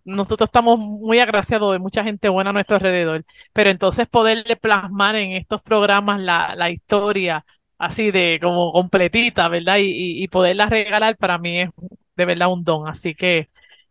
nosotros 0.04 0.48
estamos 0.48 0.80
muy 0.80 1.20
agraciados 1.20 1.74
de 1.74 1.80
mucha 1.80 2.04
gente 2.04 2.28
buena 2.30 2.50
a 2.50 2.54
nuestro 2.54 2.78
alrededor, 2.78 3.24
pero 3.54 3.70
entonces 3.70 4.08
poderle 4.08 4.56
plasmar 4.56 5.16
en 5.16 5.34
estos 5.34 5.62
programas 5.62 6.20
la, 6.20 6.56
la 6.56 6.72
historia 6.72 7.46
así 7.82 8.12
de 8.12 8.40
como 8.42 8.72
completita, 8.72 9.48
¿verdad? 9.50 9.78
Y, 9.80 10.24
y, 10.24 10.28
poderla 10.28 10.68
regalar 10.68 11.18
para 11.18 11.38
mí 11.38 11.62
es 11.62 11.70
de 12.16 12.26
verdad 12.26 12.52
un 12.52 12.64
don. 12.64 12.88
Así 12.88 13.16
que 13.16 13.50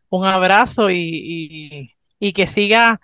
un 0.09 0.25
abrazo 0.25 0.91
y, 0.91 1.95
y 2.19 2.33
que 2.33 2.47
siga 2.47 3.01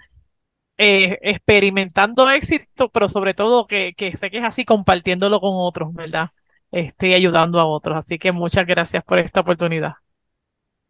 eh, 0.78 1.18
experimentando 1.22 2.30
éxito, 2.30 2.90
pero 2.90 3.08
sobre 3.08 3.34
todo 3.34 3.66
que, 3.66 3.94
que 3.94 4.16
sé 4.16 4.30
que 4.30 4.38
es 4.38 4.44
así 4.44 4.64
compartiéndolo 4.64 5.40
con 5.40 5.52
otros, 5.54 5.92
¿verdad? 5.94 6.30
Este, 6.70 7.14
ayudando 7.14 7.58
a 7.58 7.66
otros. 7.66 7.96
Así 7.96 8.18
que 8.18 8.32
muchas 8.32 8.66
gracias 8.66 9.02
por 9.04 9.18
esta 9.18 9.40
oportunidad. 9.40 9.94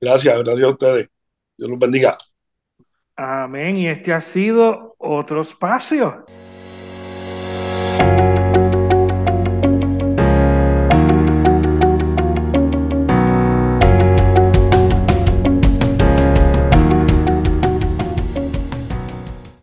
Gracias, 0.00 0.37
gracias 0.38 0.68
a 0.68 0.72
ustedes. 0.72 1.09
Dios 1.56 1.70
los 1.70 1.78
bendiga. 1.78 2.18
Amén. 3.16 3.78
Y 3.78 3.88
este 3.88 4.12
ha 4.12 4.20
sido 4.20 4.94
otro 4.98 5.40
espacio. 5.40 6.26